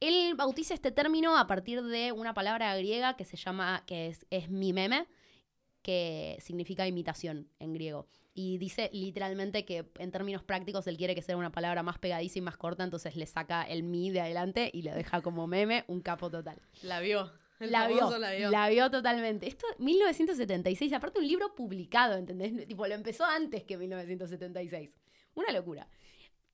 [0.00, 4.26] Él bautiza este término a partir de una palabra griega que se llama, que es,
[4.30, 5.06] es mimeme,
[5.82, 8.08] que significa imitación en griego.
[8.32, 12.38] Y dice literalmente que en términos prácticos él quiere que sea una palabra más pegadiza
[12.38, 15.84] y más corta, entonces le saca el mi de adelante y le deja como meme
[15.86, 16.60] un capo total.
[16.82, 17.30] La vio.
[17.64, 18.50] El La vio, la vio.
[18.50, 19.46] la vio totalmente.
[19.48, 22.66] Esto 1976, aparte un libro publicado, ¿entendés?
[22.66, 24.90] Tipo, lo empezó antes que 1976.
[25.34, 25.88] Una locura.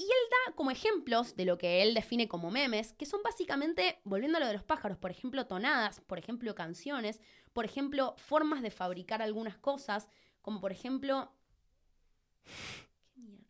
[0.00, 4.00] Y él da como ejemplos de lo que él define como memes, que son básicamente,
[4.04, 7.20] volviendo a lo de los pájaros, por ejemplo, tonadas, por ejemplo, canciones,
[7.52, 10.08] por ejemplo, formas de fabricar algunas cosas,
[10.40, 11.30] como por ejemplo...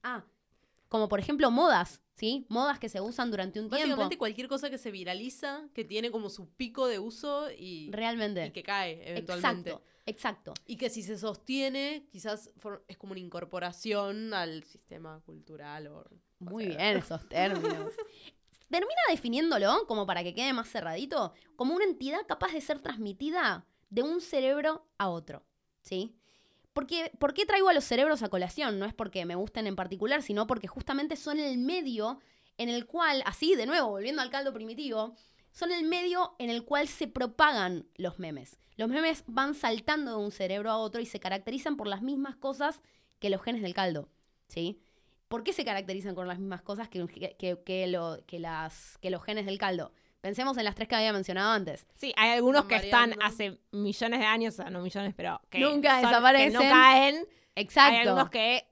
[0.03, 0.25] Ah,
[0.89, 2.45] como por ejemplo modas, ¿sí?
[2.51, 4.19] Modas que se usan durante un Básicamente tiempo.
[4.19, 8.47] cualquier cosa que se viraliza, que tiene como su pico de uso y, Realmente.
[8.47, 9.71] y que cae eventualmente.
[9.71, 10.55] Exacto, exacto.
[10.67, 12.51] Y que si se sostiene, quizás
[12.89, 16.05] es como una incorporación al sistema cultural o...
[16.41, 17.95] Muy o sea, bien esos términos.
[18.71, 23.67] Termina definiéndolo, como para que quede más cerradito, como una entidad capaz de ser transmitida
[23.89, 25.43] de un cerebro a otro.
[25.81, 26.20] ¿Sí?
[26.73, 28.79] Porque, ¿Por qué traigo a los cerebros a colación?
[28.79, 32.21] No es porque me gusten en particular, sino porque justamente son el medio
[32.59, 35.15] en el cual, así de nuevo, volviendo al caldo primitivo,
[35.51, 38.59] son el medio en el cual se propagan los memes.
[38.77, 42.37] Los memes van saltando de un cerebro a otro y se caracterizan por las mismas
[42.37, 42.81] cosas
[43.19, 44.09] que los genes del caldo.
[44.47, 44.81] ¿Sí?
[45.29, 47.63] ¿Por qué se caracterizan con las mismas cosas que, que- que
[48.27, 49.93] que los genes del caldo?
[50.21, 51.87] Pensemos en las tres que había mencionado antes.
[51.95, 55.61] Sí, hay algunos que están hace millones de años, o sea, no millones, pero que
[55.61, 56.49] Nunca son- desaparecen.
[56.53, 57.27] Que no caen.
[57.55, 57.93] Exacto.
[58.01, 58.67] Hay algunos que,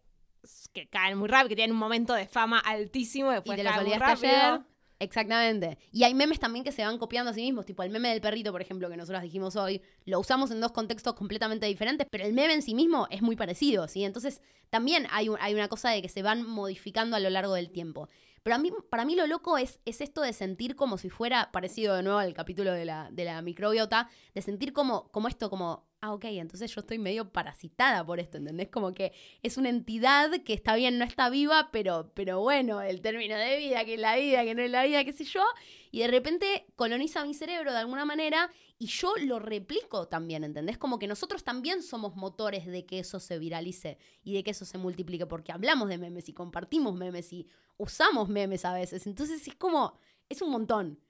[0.74, 3.64] que caen muy rápido, que tienen un momento de fama altísimo y y después te
[3.64, 4.32] los caen muy rápido.
[4.37, 4.61] ayer.
[5.00, 5.78] Exactamente.
[5.92, 8.20] Y hay memes también que se van copiando a sí mismos, tipo el meme del
[8.20, 12.24] perrito, por ejemplo, que nosotros dijimos hoy, lo usamos en dos contextos completamente diferentes, pero
[12.24, 14.04] el meme en sí mismo es muy parecido, ¿sí?
[14.04, 17.54] Entonces también hay, un- hay una cosa de que se van modificando a lo largo
[17.54, 18.08] del tiempo.
[18.42, 21.94] Pero a para mí lo loco es, es esto de sentir como si fuera, parecido
[21.96, 25.87] de nuevo al capítulo de la, de la microbiota, de sentir como, como esto, como,
[26.01, 28.68] ah, ok, entonces yo estoy medio parasitada por esto, ¿entendés?
[28.68, 33.01] Como que es una entidad que está bien, no está viva, pero, pero bueno, el
[33.01, 35.42] término de vida, que es la vida, que no es la vida, qué sé yo,
[35.90, 40.78] y de repente coloniza mi cerebro de alguna manera y yo lo replico también, ¿entendés?
[40.78, 44.64] Como que nosotros también somos motores de que eso se viralice y de que eso
[44.64, 49.46] se multiplique, porque hablamos de memes y compartimos memes y usamos memes a veces, entonces
[49.46, 51.00] es como, es un montón.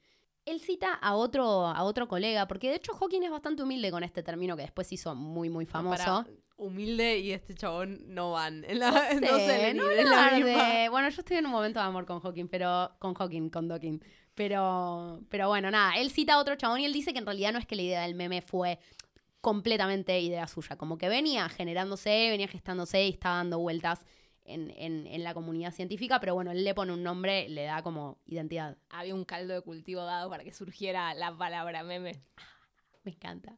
[0.46, 4.02] Él cita a otro, a otro colega, porque de hecho Hawking es bastante humilde con
[4.02, 5.98] este término que después hizo muy, muy famoso.
[6.04, 6.26] Para,
[6.56, 8.64] humilde y este chabón no van.
[8.68, 11.86] En la, sé, no se no la de- Bueno, yo estoy en un momento de
[11.86, 12.90] amor con Hawking, pero.
[12.98, 14.02] Con Hawking, con Dawkins.
[14.38, 15.20] Pero.
[15.28, 15.96] Pero bueno, nada.
[15.98, 17.82] Él cita a otro chabón y él dice que en realidad no es que la
[17.82, 18.78] idea del meme fue
[19.40, 20.76] completamente idea suya.
[20.76, 24.06] Como que venía generándose, venía gestándose y estaba dando vueltas
[24.44, 27.82] en, en- en la comunidad científica, pero bueno, él le pone un nombre, le da
[27.82, 28.78] como identidad.
[28.88, 32.12] Había un caldo de cultivo dado para que surgiera la palabra meme.
[33.04, 33.56] Me encanta.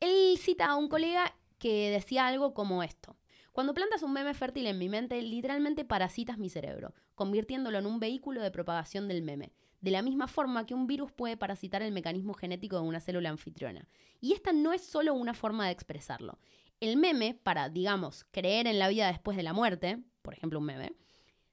[0.00, 3.16] Él cita a un colega que decía algo como esto.
[3.52, 8.00] Cuando plantas un meme fértil en mi mente, literalmente parasitas mi cerebro, convirtiéndolo en un
[8.00, 9.52] vehículo de propagación del meme,
[9.84, 13.28] de la misma forma que un virus puede parasitar el mecanismo genético de una célula
[13.28, 13.86] anfitriona.
[14.18, 16.38] Y esta no es solo una forma de expresarlo.
[16.80, 20.64] El meme, para, digamos, creer en la vida después de la muerte, por ejemplo un
[20.64, 20.94] meme,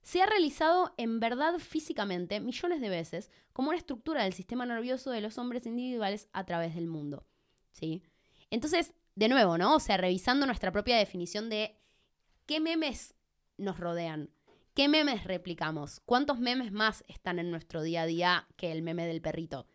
[0.02, 5.12] se ha realizado en verdad físicamente millones de veces como una estructura del sistema nervioso
[5.12, 7.26] de los hombres individuales a través del mundo.
[7.74, 8.02] ¿Sí?
[8.50, 9.76] Entonces, de nuevo, ¿no?
[9.76, 11.78] O sea, revisando nuestra propia definición de
[12.46, 13.14] qué memes
[13.58, 14.30] nos rodean,
[14.74, 19.06] qué memes replicamos, cuántos memes más están en nuestro día a día que el meme
[19.06, 19.68] del perrito.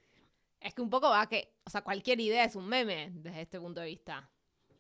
[0.61, 3.61] Es que un poco va que, o sea, cualquier idea es un meme desde este
[3.61, 4.31] punto de vista.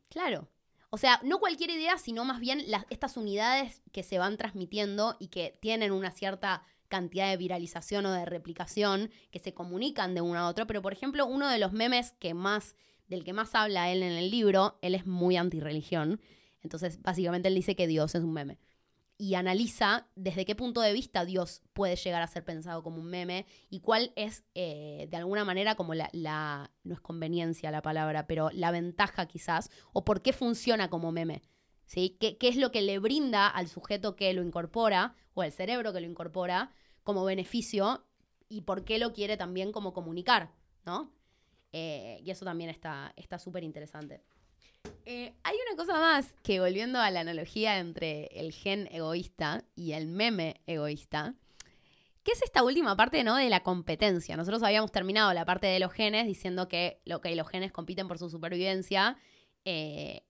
[0.09, 0.49] Claro.
[0.91, 5.17] O sea, no cualquier idea, sino más bien las, estas unidades que se van transmitiendo
[5.19, 10.21] y que tienen una cierta cantidad de viralización o de replicación, que se comunican de
[10.21, 10.67] uno a otro.
[10.67, 12.77] Pero, por ejemplo, uno de los memes que más,
[13.09, 16.21] del que más habla él en el libro, él es muy antirreligión.
[16.63, 18.59] Entonces, básicamente, él dice que Dios es un meme
[19.19, 23.07] y analiza desde qué punto de vista Dios puede llegar a ser pensado como un
[23.07, 27.83] meme y cuál es, eh, de alguna manera, como la, la, no es conveniencia la
[27.83, 31.43] palabra, pero la ventaja quizás, o por qué funciona como meme.
[31.87, 32.17] ¿sí?
[32.21, 35.93] ¿Qué, ¿Qué es lo que le brinda al sujeto que lo incorpora, o al cerebro
[35.93, 36.71] que lo incorpora,
[37.03, 38.07] como beneficio,
[38.49, 40.53] y por qué lo quiere también como comunicar,
[40.85, 41.13] ¿no?
[41.73, 44.23] Eh, y eso también está súper interesante.
[45.09, 49.93] Eh, hay una cosa más que volviendo a la analogía entre el gen egoísta y
[49.93, 51.37] el meme egoísta,
[52.25, 53.37] que es esta última parte ¿no?
[53.37, 54.37] de la competencia.
[54.37, 58.19] Nosotros habíamos terminado la parte de los genes diciendo que que los genes compiten por
[58.19, 59.17] su supervivencia,
[59.65, 60.25] eh,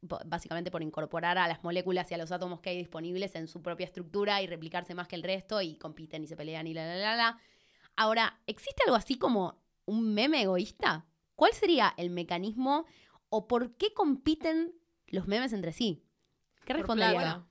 [0.00, 3.62] básicamente por incorporar a las moléculas y a los átomos que hay disponibles en su
[3.62, 6.86] propia estructura y replicarse más que el resto y compiten y se pelean y la
[6.86, 7.38] la la la.
[7.96, 11.04] Ahora, ¿existe algo así como un meme egoísta?
[11.34, 12.86] ¿Cuál sería el mecanismo
[13.30, 14.74] o por qué compiten
[15.06, 16.04] los memes entre sí?
[16.64, 17.46] ¿Qué respondería?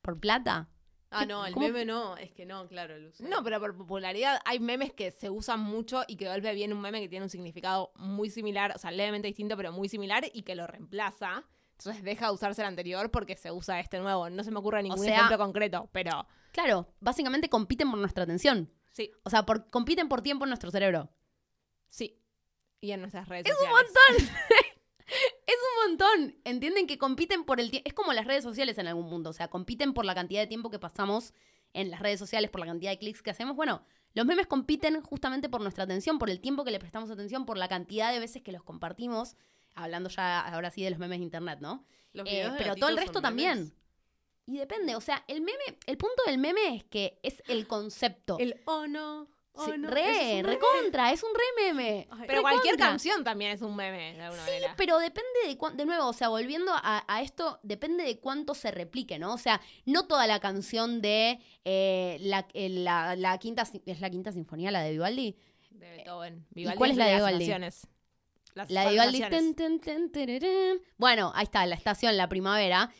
[0.00, 0.68] ¿Por plata?
[1.10, 2.94] Ah, no, el meme no, es que no, claro.
[3.18, 6.80] No, pero por popularidad hay memes que se usan mucho y que vuelve bien un
[6.80, 10.42] meme que tiene un significado muy similar, o sea, levemente distinto, pero muy similar y
[10.42, 11.44] que lo reemplaza.
[11.78, 14.30] Entonces deja de usarse el anterior porque se usa este nuevo.
[14.30, 16.26] No se me ocurre ningún ejemplo concreto, pero.
[16.52, 18.72] Claro, básicamente compiten por nuestra atención.
[18.90, 19.10] Sí.
[19.24, 21.10] O sea, compiten por tiempo en nuestro cerebro.
[21.90, 22.18] Sí.
[22.80, 23.90] Y en nuestras redes ¡Es sociales.
[23.90, 24.36] ¡Es un montón!
[25.52, 26.40] es un montón.
[26.44, 27.88] Entienden que compiten por el tiempo.
[27.88, 29.30] Es como las redes sociales en algún mundo.
[29.30, 31.32] O sea, compiten por la cantidad de tiempo que pasamos
[31.74, 33.56] en las redes sociales, por la cantidad de clics que hacemos.
[33.56, 33.82] Bueno,
[34.14, 37.56] los memes compiten justamente por nuestra atención, por el tiempo que le prestamos atención, por
[37.56, 39.36] la cantidad de veces que los compartimos.
[39.74, 41.86] Hablando ya ahora sí de los memes de internet, ¿no?
[42.12, 43.72] Eh, pero todo el resto también.
[44.44, 48.36] Y depende, o sea, el meme, el punto del meme es que es el concepto.
[48.38, 49.28] El oh no.
[49.54, 52.08] Oh, re, es recontra, es un re meme.
[52.26, 55.84] pero cualquier canción también es un meme, de alguna sí, pero depende de cuánto, de
[55.84, 59.34] nuevo, o sea, volviendo a, esto, depende de cuánto se replique, ¿no?
[59.34, 62.46] O sea, no toda la canción de eh, la,
[63.14, 65.36] la, quinta, es la quinta sinfonía, la de Vivaldi.
[65.70, 66.46] De Beethoven.
[66.50, 67.46] Vivaldi ¿Y cuál es la de Vivaldi?
[68.68, 69.22] la de Vivaldi.
[70.96, 72.90] bueno, ahí está, la estación, la primavera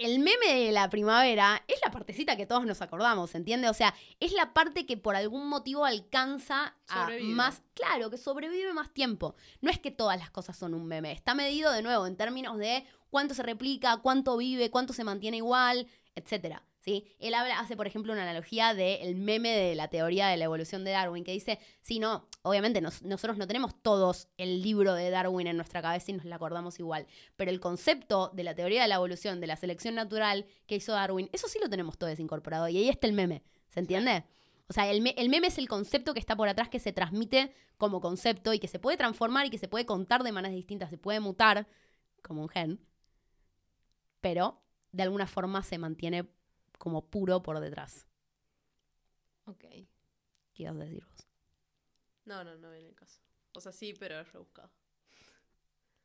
[0.00, 3.68] el meme de la primavera es la partecita que todos nos acordamos, ¿entiende?
[3.68, 8.72] O sea, es la parte que por algún motivo alcanza a más, claro, que sobrevive
[8.72, 9.34] más tiempo.
[9.60, 12.56] No es que todas las cosas son un meme, está medido de nuevo en términos
[12.56, 16.64] de cuánto se replica, cuánto vive, cuánto se mantiene igual, etcétera.
[16.90, 17.04] ¿Sí?
[17.20, 20.82] Él habla, hace, por ejemplo, una analogía del meme de la teoría de la evolución
[20.82, 25.46] de Darwin, que dice, sí, no, obviamente nosotros no tenemos todos el libro de Darwin
[25.46, 28.88] en nuestra cabeza y nos la acordamos igual, pero el concepto de la teoría de
[28.88, 32.68] la evolución, de la selección natural que hizo Darwin, eso sí lo tenemos todos incorporado,
[32.68, 34.24] y ahí está el meme, ¿se entiende?
[34.68, 37.52] O sea, el, el, meme es el concepto que está por atrás, que se transmite
[37.76, 40.90] como concepto y que se puede transformar y que se puede contar de maneras distintas,
[40.90, 41.68] se puede mutar
[42.22, 42.80] como un gen,
[44.20, 44.60] pero
[44.92, 46.28] de alguna forma se mantiene
[46.80, 48.06] como puro por detrás.
[49.44, 49.60] Ok.
[50.54, 51.28] ¿Qué ibas a decir vos?
[52.24, 53.20] No, no, no viene el caso.
[53.52, 54.70] O sea, sí, pero es rebuscado.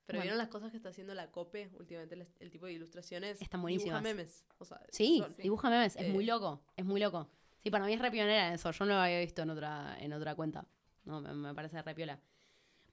[0.05, 3.41] Pero vieron las cosas que está haciendo la COPE últimamente, el, tipo de ilustraciones.
[3.41, 4.03] Están buenísimas.
[4.03, 4.45] Dibuja memes.
[4.57, 5.95] O sea, sí, dibuja memes.
[5.95, 6.61] Es muy loco.
[6.75, 7.29] Es muy loco.
[7.63, 8.69] Sí, para mí es re pionera en eso.
[8.69, 10.67] Yo no lo había visto en otra, en otra cuenta.
[11.05, 12.19] No, me, parece re piola.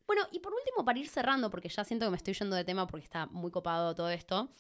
[0.06, 2.64] Bueno, y por último, para ir cerrando, porque ya siento que me estoy yendo de
[2.64, 4.50] tema porque está muy copado todo esto.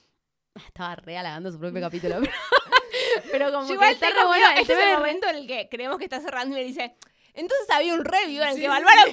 [0.66, 2.16] Estaba regalando su propio capítulo.
[3.30, 4.46] Pero como que está re bueno.
[4.56, 6.94] Este es el momento en el que creemos que está cerrando y me dice,
[7.34, 9.12] entonces había un review en el que Balbaro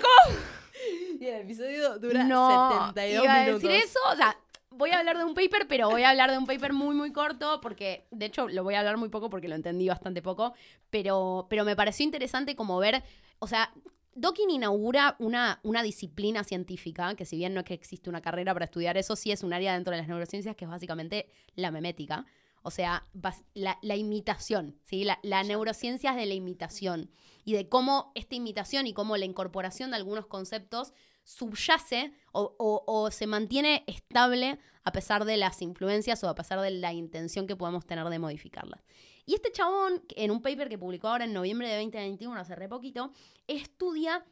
[1.19, 4.37] Y el episodio dura no, 72 iba a decir eso, o sea,
[4.71, 7.11] voy a hablar de un paper, pero voy a hablar de un paper muy, muy
[7.11, 10.53] corto, porque de hecho lo voy a hablar muy poco porque lo entendí bastante poco,
[10.89, 13.03] pero, pero me pareció interesante como ver,
[13.39, 13.73] o sea,
[14.15, 18.53] Dawkins inaugura una, una disciplina científica, que si bien no es que existe una carrera
[18.53, 21.71] para estudiar eso, sí es un área dentro de las neurociencias que es básicamente la
[21.71, 22.25] memética.
[22.61, 23.05] O sea,
[23.53, 25.03] la, imitación, ¿sí?
[25.03, 27.09] La, la neurociencia es de la imitación
[27.45, 30.93] y de cómo esta imitación y cómo la incorporación de algunos conceptos
[31.23, 36.59] subyace o, o- o se mantiene estable a pesar de las influencias o a pesar
[36.61, 38.83] de la intención que podamos tener de modificarlas.
[39.25, 42.67] Y este chabón, en un paper que publicó ahora en noviembre de 2021, hace re
[42.67, 43.11] poquito,
[43.47, 44.25] estudia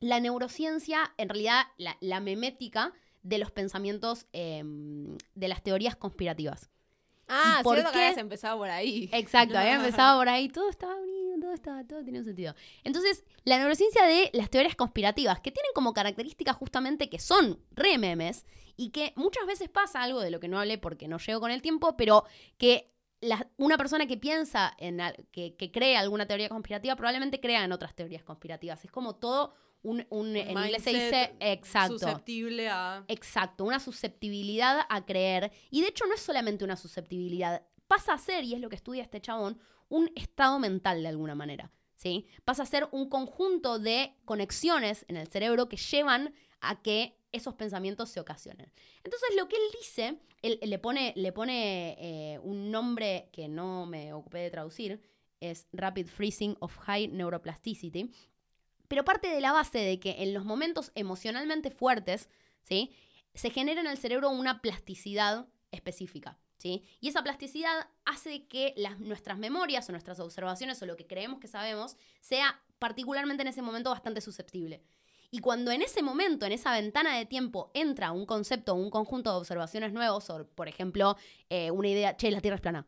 [0.00, 2.92] la neurociencia, en realidad la, la memética
[3.24, 4.62] de los pensamientos, eh,
[5.34, 6.70] de las teorías conspirativas.
[7.28, 7.98] Ah, por cierto qué?
[7.98, 9.08] que habías empezado por ahí.
[9.12, 12.54] Exacto, había empezado por ahí, todo estaba unido, todo estaba, todo tenía un sentido.
[12.84, 17.98] Entonces, la neurociencia de las teorías conspirativas, que tienen como característica justamente que son re
[17.98, 18.44] memes,
[18.76, 21.50] y que muchas veces pasa algo de lo que no hablé porque no llego con
[21.50, 22.24] el tiempo, pero
[22.58, 25.00] que la- una persona que piensa en
[25.32, 28.84] que, que cree alguna teoría conspirativa probablemente crea en otras teorías conspirativas.
[28.84, 31.98] Es como todo un, un- en inglés se dice exacto.
[31.98, 33.04] Susceptible a.
[33.08, 35.52] Exacto, una susceptibilidad a creer.
[35.70, 38.76] Y de hecho no es solamente una susceptibilidad, pasa a ser, y es lo que
[38.76, 41.70] estudia este chabón, un estado mental de alguna manera.
[41.96, 42.26] ¿sí?
[42.44, 47.54] Pasa a ser un conjunto de conexiones en el cerebro que llevan a que esos
[47.54, 48.72] pensamientos se ocasionen.
[49.04, 53.48] Entonces lo que él dice, él, él le pone, le pone eh, un nombre que
[53.48, 55.00] no me ocupé de traducir,
[55.40, 58.10] es Rapid Freezing of High Neuroplasticity,
[58.88, 62.28] pero parte de la base de que en los momentos emocionalmente fuertes,
[62.62, 62.92] ¿sí?
[63.34, 66.38] se genera en el cerebro una plasticidad específica.
[66.56, 66.84] ¿sí?
[67.00, 71.38] Y esa plasticidad hace que las, nuestras memorias o nuestras observaciones o lo que creemos
[71.38, 74.82] que sabemos sea particularmente en ese momento bastante susceptible.
[75.30, 78.90] Y cuando en ese momento, en esa ventana de tiempo, entra un concepto o un
[78.90, 81.16] conjunto de observaciones nuevos, o por ejemplo,
[81.50, 82.86] eh, una idea, che, la Tierra es plana.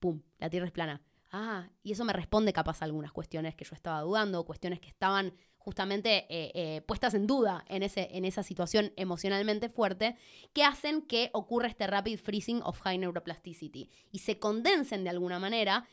[0.00, 1.02] Pum, la Tierra es plana.
[1.36, 4.86] Ah, y eso me responde capaz a algunas cuestiones que yo estaba dudando, cuestiones que
[4.86, 10.16] estaban justamente eh, eh, puestas en duda en, ese, en esa situación emocionalmente fuerte,
[10.52, 15.40] que hacen que ocurra este rapid freezing of high neuroplasticity y se condensen de alguna
[15.40, 15.88] manera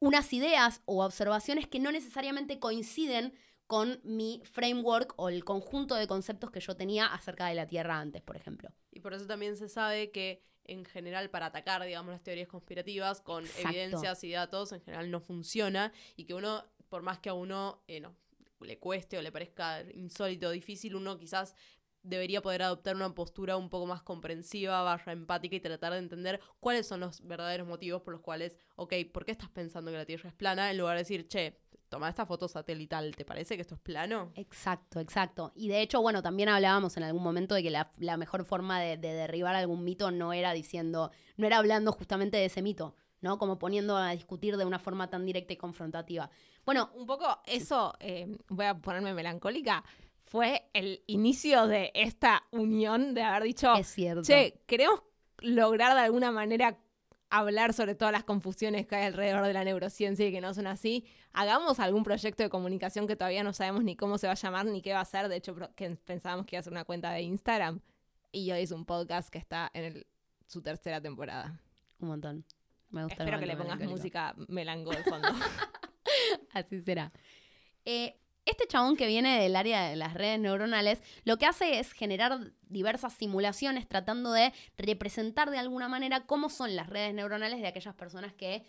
[0.00, 3.34] unas ideas o observaciones que no necesariamente coinciden
[3.68, 8.00] con mi framework o el conjunto de conceptos que yo tenía acerca de la Tierra
[8.00, 8.70] antes, por ejemplo.
[8.90, 13.20] Y por eso también se sabe que, en general, para atacar, digamos, las teorías conspirativas
[13.20, 13.68] con Exacto.
[13.68, 15.92] evidencias y datos, en general no funciona.
[16.16, 18.16] Y que uno, por más que a uno eh, no,
[18.60, 21.54] le cueste o le parezca insólito o difícil, uno quizás
[22.02, 26.40] debería poder adoptar una postura un poco más comprensiva, barra empática y tratar de entender
[26.60, 30.06] cuáles son los verdaderos motivos por los cuales, ok, ¿por qué estás pensando que la
[30.06, 30.70] Tierra es plana?
[30.70, 34.32] En lugar de decir, che, toma esta foto satelital, ¿te parece que esto es plano?
[34.34, 35.52] Exacto, exacto.
[35.54, 38.80] Y de hecho, bueno, también hablábamos en algún momento de que la, la mejor forma
[38.80, 42.96] de, de derribar algún mito no era diciendo, no era hablando justamente de ese mito,
[43.20, 43.38] ¿no?
[43.38, 46.30] Como poniendo a discutir de una forma tan directa y confrontativa.
[46.64, 49.84] Bueno, Un poco eso, eh, voy a ponerme melancólica,
[50.32, 54.22] fue el inicio de esta unión de haber dicho, es cierto.
[54.22, 55.02] che, queremos
[55.40, 56.78] lograr de alguna manera
[57.28, 60.66] hablar sobre todas las confusiones que hay alrededor de la neurociencia y que no son
[60.66, 61.04] así.
[61.34, 64.64] Hagamos algún proyecto de comunicación que todavía no sabemos ni cómo se va a llamar
[64.64, 65.28] ni qué va a ser.
[65.28, 67.80] De hecho, que pensábamos que iba a ser una cuenta de Instagram.
[68.32, 70.06] Y hoy es un podcast que está en el-
[70.46, 71.60] su tercera temporada.
[72.00, 72.44] Un montón.
[72.88, 73.96] Me gusta Espero que le pongas melancólico.
[73.98, 75.28] música melango de fondo.
[76.52, 77.12] Así será.
[77.84, 81.92] Eh, este chabón que viene del área de las redes neuronales, lo que hace es
[81.92, 87.68] generar diversas simulaciones tratando de representar de alguna manera cómo son las redes neuronales de
[87.68, 88.64] aquellas personas que,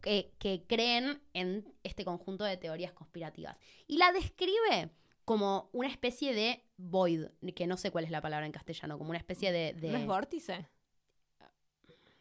[0.00, 3.56] que, creen en este conjunto de teorías conspirativas.
[3.86, 4.90] Y la describe
[5.24, 9.10] como una especie de void, que no sé cuál es la palabra en castellano, como
[9.10, 9.74] una especie de...
[9.74, 10.66] de ¿No es vórtice?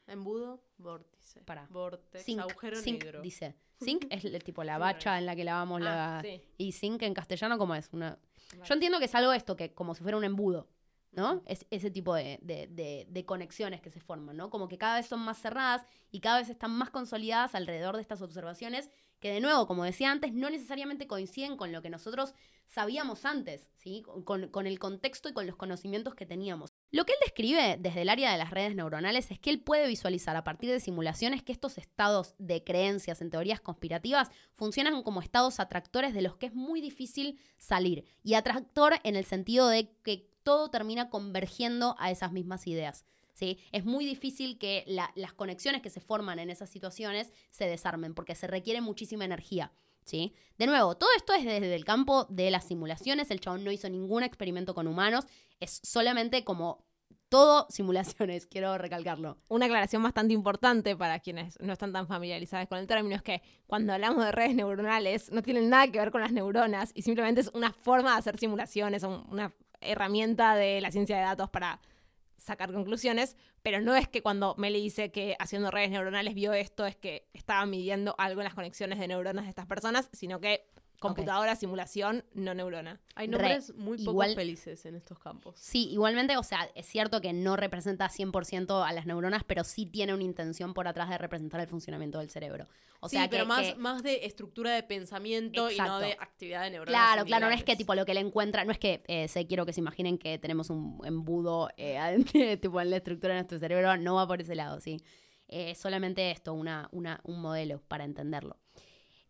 [0.08, 1.42] Embudo, vórtice.
[1.44, 1.68] Pará.
[1.70, 3.22] Vortex, zinc, agujero zinc, negro.
[3.22, 3.56] dice.
[3.84, 6.20] Zinc es el tipo la bacha en la que lavamos la...
[6.20, 6.42] Ah, sí.
[6.58, 7.90] Y zinc en castellano, ¿cómo es?
[7.92, 8.18] Una...
[8.54, 8.64] Vale.
[8.66, 10.70] Yo entiendo que es algo esto, que como si fuera un embudo,
[11.12, 11.44] ¿no?
[11.46, 14.50] Es ese tipo de, de- de- de conexiones que se forman, ¿no?
[14.50, 18.02] Como que cada vez son más cerradas y cada vez están más consolidadas alrededor de
[18.02, 18.90] estas observaciones
[19.20, 22.34] que, de nuevo, como decía antes, no necesariamente coinciden con lo que nosotros
[22.68, 24.04] sabíamos antes, ¿sí?
[24.24, 26.70] Con, con el contexto y con los conocimientos que teníamos.
[26.90, 29.88] Lo que él describe desde el área de las redes neuronales es que él puede
[29.88, 35.22] visualizar a partir de simulaciones que estos estados de creencias en teorías conspirativas funcionan como
[35.22, 38.06] estados atractores de los que es muy difícil salir.
[38.24, 43.06] Y atractor en el sentido de que todo termina convergiendo a esas mismas ideas.
[43.34, 43.60] ¿sí?
[43.74, 48.14] Es muy difícil que la- las conexiones que se forman en esas situaciones se desarmen
[48.14, 49.74] porque se requiere muchísima energía.
[50.08, 50.34] ¿Sí?
[50.58, 53.30] De nuevo, todo esto es desde el campo de las simulaciones.
[53.30, 55.26] El chabón no hizo ningún experimento con humanos.
[55.60, 56.84] Es solamente como
[57.30, 59.38] todo simulaciones, quiero recalcarlo.
[59.50, 63.42] Una aclaración bastante importante para quienes no están tan familiarizados con el término es que
[63.68, 67.42] cuando hablamos de redes neuronales no tienen nada que ver con las neuronas y simplemente
[67.42, 71.80] es una forma de hacer simulaciones, un- una herramienta de la ciencia de datos para
[72.38, 76.86] sacar conclusiones, pero no es que cuando Meli dice que haciendo redes neuronales vio esto,
[76.86, 80.70] es que estaba midiendo algo en las conexiones de neuronas de estas personas, sino que
[81.00, 83.00] computadora, simulación, no neurona.
[83.16, 85.56] Hay nombres muy poco Igual- felices en estos campos.
[85.60, 89.86] Sí, igualmente, o sea, es cierto que no representa 100% a las neuronas, pero sí
[89.86, 92.66] tiene una intención por atrás de representar el funcionamiento del cerebro.
[93.00, 96.14] O sea, sí, pero que- más, que- más de estructura de pensamiento y no de
[96.14, 96.92] actividad de neuronas.
[97.00, 99.46] Claro, claro, no es que tipo lo que le encuentra, no es que eh, sé,
[99.46, 102.00] quiero que se imaginen que tenemos un embudo eh,
[102.62, 104.98] tipo en la estructura de nuestro cerebro, no va por ese lado, sí.
[105.48, 108.58] Eh, solamente esto, una, una, un modelo para entenderlo.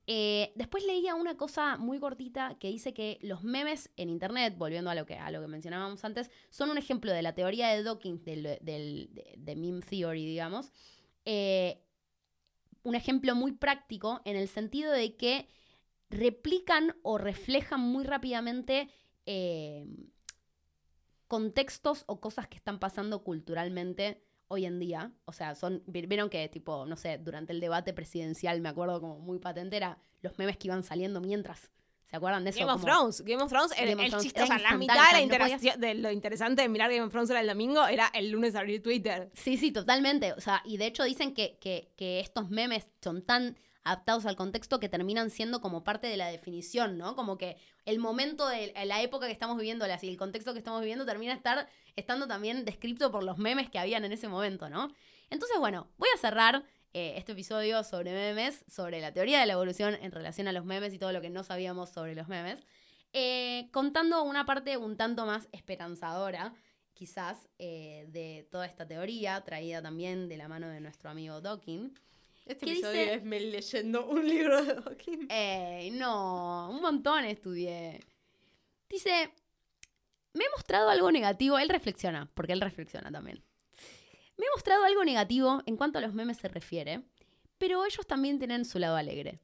[0.09, 4.89] Eh, después leía una cosa muy cortita que dice que los memes en internet, volviendo
[4.89, 7.83] a lo que, a lo que mencionábamos antes, son un ejemplo de la teoría de
[7.83, 10.71] Dawkins, del, del- de, de meme theory, digamos.
[11.25, 11.83] Eh,
[12.83, 15.47] un ejemplo muy práctico en el sentido de que
[16.09, 18.89] replican o reflejan muy rápidamente
[19.25, 19.85] eh,
[21.27, 25.11] contextos o cosas que están pasando culturalmente hoy en día.
[25.25, 25.83] O sea, son.
[25.87, 29.77] vi- Vieron que, tipo, no sé, durante el debate presidencial, me acuerdo como muy patente,
[29.77, 31.69] era los memes que iban saliendo mientras.
[32.09, 32.59] ¿Se acuerdan de eso?
[32.59, 34.93] Game of Como- Thrones, Game of Thrones, el, el chiste, era o sea, la mitad
[34.93, 35.23] de, la no podías-
[35.61, 38.55] interacción- de lo interesante de mirar Game of Thrones era el domingo era el lunes
[38.55, 39.29] abrir Twitter.
[39.33, 40.31] Sí, sí, totalmente.
[40.31, 44.35] O sea, y de hecho dicen que, que, que estos memes son tan adaptados al
[44.37, 47.15] contexto que terminan siendo como parte de la definición, ¿no?
[47.15, 51.05] Como que el momento de la época que estamos viviendo el contexto que estamos viviendo
[51.05, 51.67] termina estar,
[51.97, 54.93] estando también descrito por los memes que habían en ese momento, ¿no?
[55.29, 59.53] Entonces, bueno, voy a cerrar eh, este episodio sobre memes, sobre la teoría de la
[59.53, 62.65] evolución en relación a los memes y todo lo que no sabíamos sobre los memes,
[63.11, 66.53] eh, contando una parte un tanto más esperanzadora
[66.97, 71.93] quizás, eh, de toda esta teoría, traída también de la mano de nuestro amigo Dawkins.
[72.45, 73.13] Este ¿Qué episodio dice?
[73.13, 75.27] es Mel leyendo un libro de Dawkins.
[75.29, 77.99] Ey, no, un montón estudié.
[78.89, 79.31] Dice,
[80.37, 83.43] me he mostrado algo negativo, él reflexiona, porque él reflexiona también.
[84.37, 87.03] Me he mostrado algo negativo en cuanto a los memes se refiere,
[87.57, 89.39] pero ellos también tienen su lado alegre.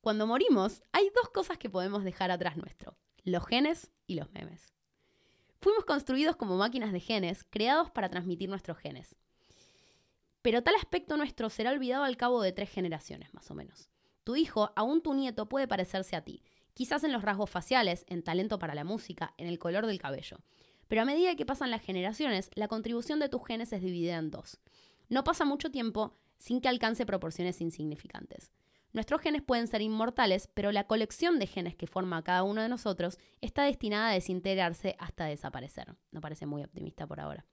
[0.00, 4.72] Cuando morimos, hay dos cosas que podemos dejar atrás nuestro, los genes y los memes.
[5.60, 9.16] Fuimos construidos como máquinas de genes, creados para transmitir nuestros genes.
[10.42, 13.90] Pero tal aspecto nuestro será olvidado al cabo de tres generaciones, más o menos.
[14.22, 16.44] Tu hijo, aún tu nieto, puede parecerse a ti,
[16.76, 20.42] quizás en los rasgos faciales, en talento para la música, en el color del cabello.
[20.88, 24.30] Pero a medida que pasan las generaciones, la contribución de tus genes es dividida en
[24.30, 24.60] dos.
[25.08, 28.52] No pasa mucho tiempo sin que alcance proporciones insignificantes.
[28.92, 32.68] Nuestros genes pueden ser inmortales, pero la colección de genes que forma cada uno de
[32.68, 35.96] nosotros está destinada a desintegrarse hasta desaparecer.
[36.10, 37.46] No parece muy optimista por ahora.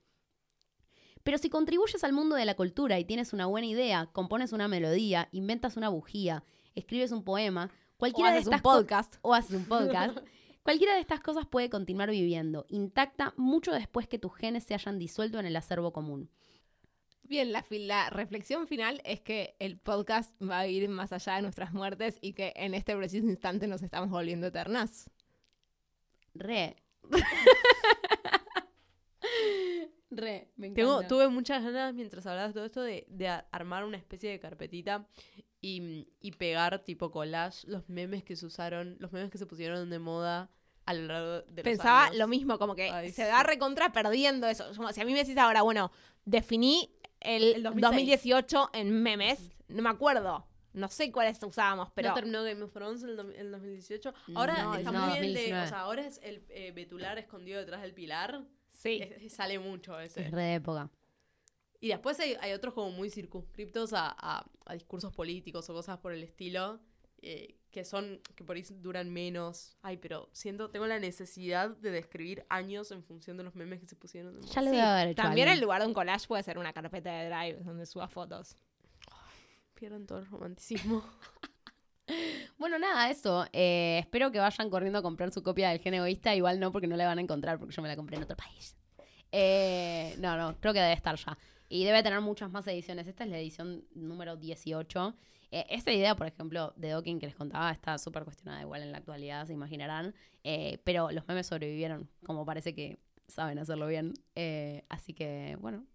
[1.24, 4.68] Pero si contribuyes al mundo de la cultura y tienes una buena idea, compones una
[4.68, 6.44] melodía, inventas una bujía,
[6.76, 7.72] escribes un poema,
[8.04, 9.16] cualquiera de haces estas podcast.
[9.22, 10.18] o haces un podcast,
[10.64, 15.00] cualquiera de estas cosas puede continuar viviendo, intacta mucho después que tus genes se hayan
[15.00, 16.30] disuelto en el acervo común.
[17.24, 21.72] Bien, la, reflexión final es que el podcast va a ir más allá de nuestras
[21.72, 25.10] muertes y que en este preciso instante nos estamos volviendo eternas.
[26.34, 26.76] Re.
[30.12, 31.08] Re, me Tengo, encanta.
[31.08, 35.08] tuve muchas ganas mientras hablabas de todo esto de, armar una especie de carpetita
[35.64, 39.90] y, y pegar tipo collage los memes que se usaron, los memes que se pusieron
[39.90, 40.52] de moda
[40.86, 42.18] a lo largo de los Pensaba años.
[42.18, 43.32] lo mismo, como que Ay, se sí.
[43.32, 44.66] va recontra perdiendo eso.
[44.76, 45.92] Como si a mí me decís ahora, bueno,
[46.26, 46.92] definí
[47.22, 47.82] el, El 2006.
[47.82, 50.46] 2018 en memes, no me acuerdo.
[50.74, 54.14] No sé cuáles usábamos, pero ¿No terminó Game of Thrones en el, dom- el 2018?
[54.36, 55.52] Ahora No, está no, muy bien de...
[55.52, 55.66] 2019.
[55.66, 58.44] O sea, ahora es el eh, Betular escondido detrás del pilar.
[58.72, 59.00] sí.
[59.02, 60.22] Es- sale mucho ese.
[60.26, 60.90] Es re de época.
[61.84, 65.98] Y después hay, hay otros como muy circunscriptos a, a- a discursos políticos o cosas
[65.98, 66.80] por el estilo,
[67.22, 69.76] eh, que son, que por ahí duran menos.
[69.82, 73.88] Ay, pero siento, tengo la necesidad de describir años en función de los memes que
[73.88, 74.40] se pusieron.
[74.44, 74.78] Ya lo Sí,
[75.10, 78.08] hecho También el lugar de un collage puede ser una carpeta de Drive donde suba
[78.08, 78.56] fotos.
[79.74, 81.04] Pierden todo el romanticismo.
[82.58, 83.46] Bueno, nada, eso.
[83.52, 86.34] Eh, espero que vayan corriendo a comprar su copia del Gen Egoísta.
[86.36, 88.38] Igual no, porque no la van a encontrar, porque yo me la compré en otro
[88.38, 88.76] país.
[89.32, 91.38] Eh, no, no, creo que debe estar ya.
[91.70, 93.08] Y debe tener muchas más ediciones.
[93.08, 95.16] Esta es la edición número 18.
[95.52, 98.92] Eh, esta idea, por ejemplo, de Dawkins que les contaba, está súper cuestionada igual en
[98.92, 100.14] la actualidad, se imaginarán.
[100.44, 104.14] Eh, pero los memes sobrevivieron, como parece que saben hacerlo bien.
[104.36, 105.86] Eh, así que, bueno.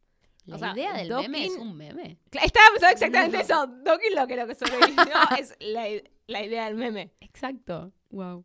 [0.47, 2.19] La O sea, idea del meme es un meme.
[2.33, 3.67] Estaba pensando exactamente eso.
[3.85, 5.05] Dawkins lo que lo que sobrevivió
[5.39, 5.87] es la,
[6.27, 7.13] la idea del meme.
[7.21, 7.93] Exacto.
[8.11, 8.45] Wow.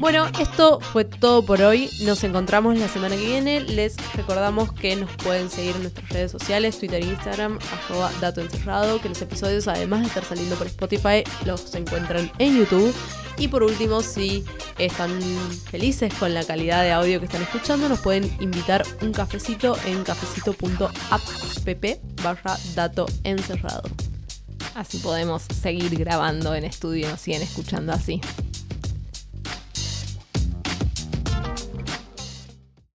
[0.00, 1.90] Bueno, esto fue todo por hoy.
[2.00, 3.60] Nos encontramos la semana que viene.
[3.60, 8.40] Les recordamos que nos pueden seguir en nuestras redes sociales, Twitter e Instagram, arroba dato
[8.40, 12.94] encerrado, que los episodios, además de estar saliendo por Spotify, los encuentran en YouTube.
[13.36, 14.42] Y por último, si
[14.78, 15.20] están
[15.70, 20.02] felices con la calidad de audio que están escuchando, nos pueden invitar un cafecito en
[20.02, 21.20] cafecito.app
[22.22, 23.82] barra dato encerrado.
[24.74, 28.22] Así podemos seguir grabando en estudio, nos siguen escuchando así.